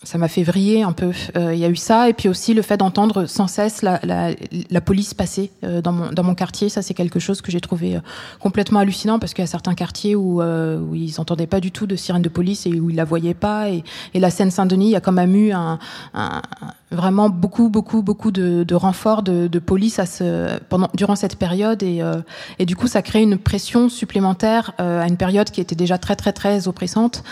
[0.04, 1.12] ça m'a fait vriller un peu.
[1.36, 4.00] Euh, il y a eu ça, et puis aussi le fait d'entendre sans cesse la,
[4.04, 4.32] la,
[4.70, 6.70] la police passer euh, dans, mon, dans mon quartier.
[6.70, 8.00] Ça, c'est quelque chose que j'ai trouvé euh,
[8.40, 11.72] complètement hallucinant parce qu'il y a certains quartiers où, euh, où ils n'entendaient pas du
[11.72, 13.70] tout de sirène de police et où ils la voyaient pas.
[13.70, 13.84] Et,
[14.14, 15.80] et la Seine-Saint-Denis, il y a quand même eu un,
[16.14, 16.42] un,
[16.92, 21.84] vraiment beaucoup, beaucoup, beaucoup de, de renforts de, police à ce, pendant, durant cette période.
[21.84, 22.22] Et, euh,
[22.58, 26.16] et du coup, ça crée une pression supplémentaire à une période qui était déjà très,
[26.16, 27.24] très, très oppressante.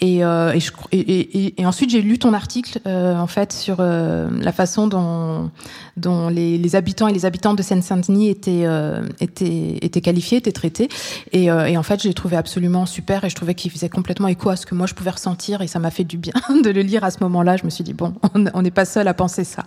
[0.00, 4.52] Et, euh, et, je, ensuite, j'ai lu ton article euh, en fait sur euh, la
[4.52, 5.50] façon dont,
[5.96, 10.88] dont les, habitants et les habitantes de Seine-Saint-Denis étaient, euh, étaient, étaient qualifiés, étaient traités.
[11.32, 14.50] Et, euh, en fait, j'ai trouvé absolument super et je trouvais qu'il faisait complètement écho
[14.50, 16.32] à ce que moi je pouvais ressentir et ça m'a fait du bien
[16.62, 17.56] de le lire à ce moment-là.
[17.56, 18.14] Je me suis dit bon,
[18.54, 19.64] on n'est pas seul à penser ça.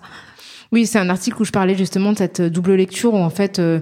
[0.71, 3.59] Oui, c'est un article où je parlais justement de cette double lecture où en fait
[3.59, 3.79] euh,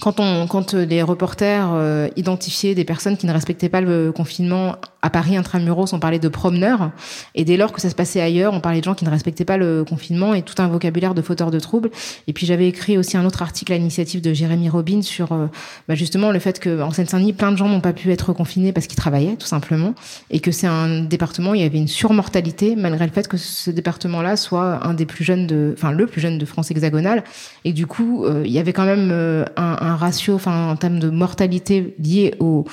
[0.00, 4.76] quand on, quand les reporters euh, identifiaient des personnes qui ne respectaient pas le confinement
[5.00, 6.90] à Paris intramuros, on parlait de promeneurs,
[7.34, 9.44] et dès lors que ça se passait ailleurs, on parlait de gens qui ne respectaient
[9.44, 11.90] pas le confinement et tout un vocabulaire de fauteurs de troubles.
[12.26, 15.46] Et puis j'avais écrit aussi un autre article à l'initiative de Jérémy Robin sur euh,
[15.86, 18.72] bah justement le fait que en Seine-Saint-Denis, plein de gens n'ont pas pu être confinés
[18.72, 19.94] parce qu'ils travaillaient, tout simplement,
[20.30, 23.36] et que c'est un département où il y avait une surmortalité malgré le fait que
[23.36, 27.22] ce département-là soit un des plus jeunes de, enfin le plus jeune de France hexagonale,
[27.64, 29.12] et du coup euh, il y avait quand même
[29.56, 32.64] un, un ratio, enfin en termes de mortalité lié au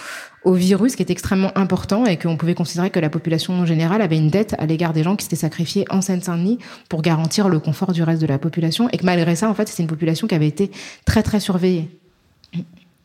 [0.45, 4.01] au virus qui est extrêmement important et qu'on pouvait considérer que la population en général
[4.01, 7.59] avait une dette à l'égard des gens qui s'étaient sacrifiés en Seine-Saint-Denis pour garantir le
[7.59, 10.27] confort du reste de la population et que malgré ça, en fait, c'était une population
[10.27, 10.71] qui avait été
[11.03, 11.89] très très surveillée.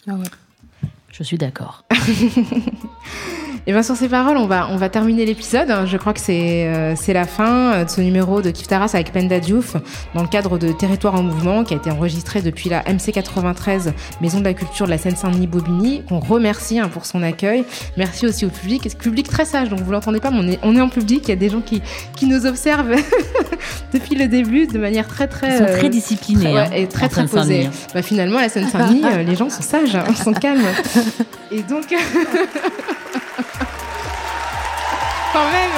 [0.07, 0.89] Ah ouais.
[1.11, 1.85] Je suis d'accord.
[3.67, 5.87] Et bien sur ces paroles, on va, on va terminer l'épisode.
[5.87, 9.13] Je crois que c'est euh, c'est la fin euh, de ce numéro de Kiftaras avec
[9.13, 9.77] Penda Diouf
[10.15, 13.93] dans le cadre de Territoire en mouvement qui a été enregistré depuis la MC 93
[14.23, 16.05] Maison de la Culture de la Seine-Saint-Denis-Bobigny.
[16.11, 17.65] On remercie hein, pour son accueil.
[17.97, 18.97] Merci aussi au public.
[18.99, 21.25] Public très sage, donc vous l'entendez pas, mais on est, on est en public.
[21.25, 21.83] Il y a des gens qui,
[22.17, 22.97] qui nous observent
[23.93, 25.53] depuis le début de manière très très...
[25.53, 26.55] Ils sont très disciplinés.
[26.55, 27.89] Ouais, hein, et très très Seine-Saint-Denis, posés.
[27.95, 30.65] Bah, finalement, à la Seine-Saint-Denis, euh, les gens sont sages, hein, sont calmes.
[31.53, 31.95] Et donc...
[35.35, 35.71] Même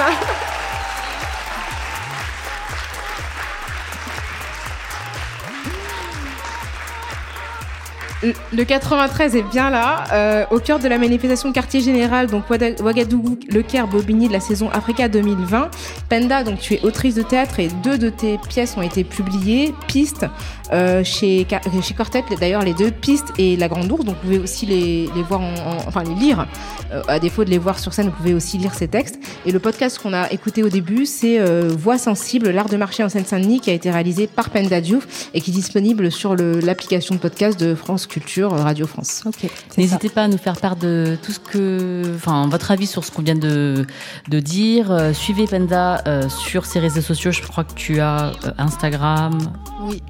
[8.21, 12.49] Le- Le 93 est bien là, euh, au cœur de la manifestation quartier général, donc
[12.49, 15.69] Ouagadougou, Le Caire, Bobigny de la saison Africa 2020.
[16.07, 19.75] Penda, donc tu es autrice de théâtre et deux de tes pièces ont été publiées.
[19.87, 20.25] Piste
[20.73, 21.45] euh, chez,
[21.81, 21.95] chez
[22.39, 25.41] d'ailleurs les deux, Piste et La Grande Ours, donc vous pouvez aussi les, les voir,
[25.41, 26.47] en, en- enfin les lire.
[26.91, 29.19] Euh, à défaut de les voir sur scène, vous pouvez aussi lire ces textes.
[29.45, 33.03] Et le podcast qu'on a écouté au début, c'est euh, Voix sensible, l'art de marché
[33.03, 37.15] en Seine-Saint-Denis, qui a été réalisé par Penda Diouf et qui est disponible sur l'application
[37.15, 39.23] de podcast de France Culture, euh, Radio France.
[39.25, 39.49] Ok.
[39.77, 43.11] N'hésitez pas à nous faire part de tout ce que, enfin, votre avis sur ce
[43.11, 43.85] qu'on vient de,
[44.29, 45.11] de dire.
[45.13, 47.31] Suivez Penda euh, sur ses réseaux sociaux.
[47.31, 49.37] Je crois que tu as euh, Instagram,
[49.81, 50.01] Oui.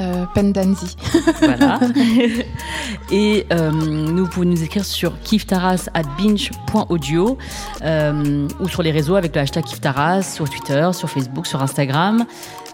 [0.00, 0.96] Euh, Pendanzi.
[1.40, 1.80] voilà.
[3.10, 7.38] Et euh, nous, vous pouvez nous écrire sur kiftaras at binge.audio
[7.82, 12.24] euh, ou sur les réseaux avec le hashtag kiftaras, sur Twitter, sur Facebook, sur Instagram.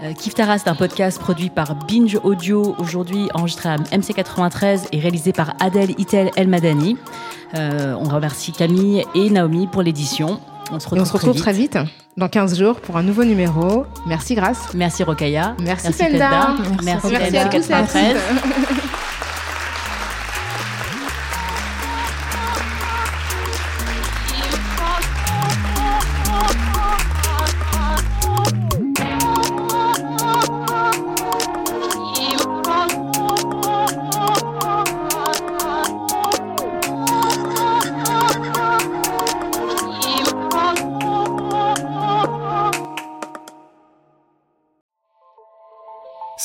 [0.03, 5.33] Euh, Kiftaras est un podcast produit par Binge Audio, aujourd'hui enregistré à MC93 et réalisé
[5.33, 6.97] par Adèle Itel El Madani.
[7.55, 10.41] Euh, on remercie Camille et Naomi pour l'édition.
[10.71, 11.79] On se retrouve, Et on se retrouve très vite.
[12.17, 13.87] dans 15 jours pour un nouveau numéro.
[14.07, 14.75] Merci Grâce.
[14.75, 15.57] Merci Rokaya.
[15.61, 16.55] Merci, Penda.
[16.83, 18.15] Merci, Merci Penda à tous et à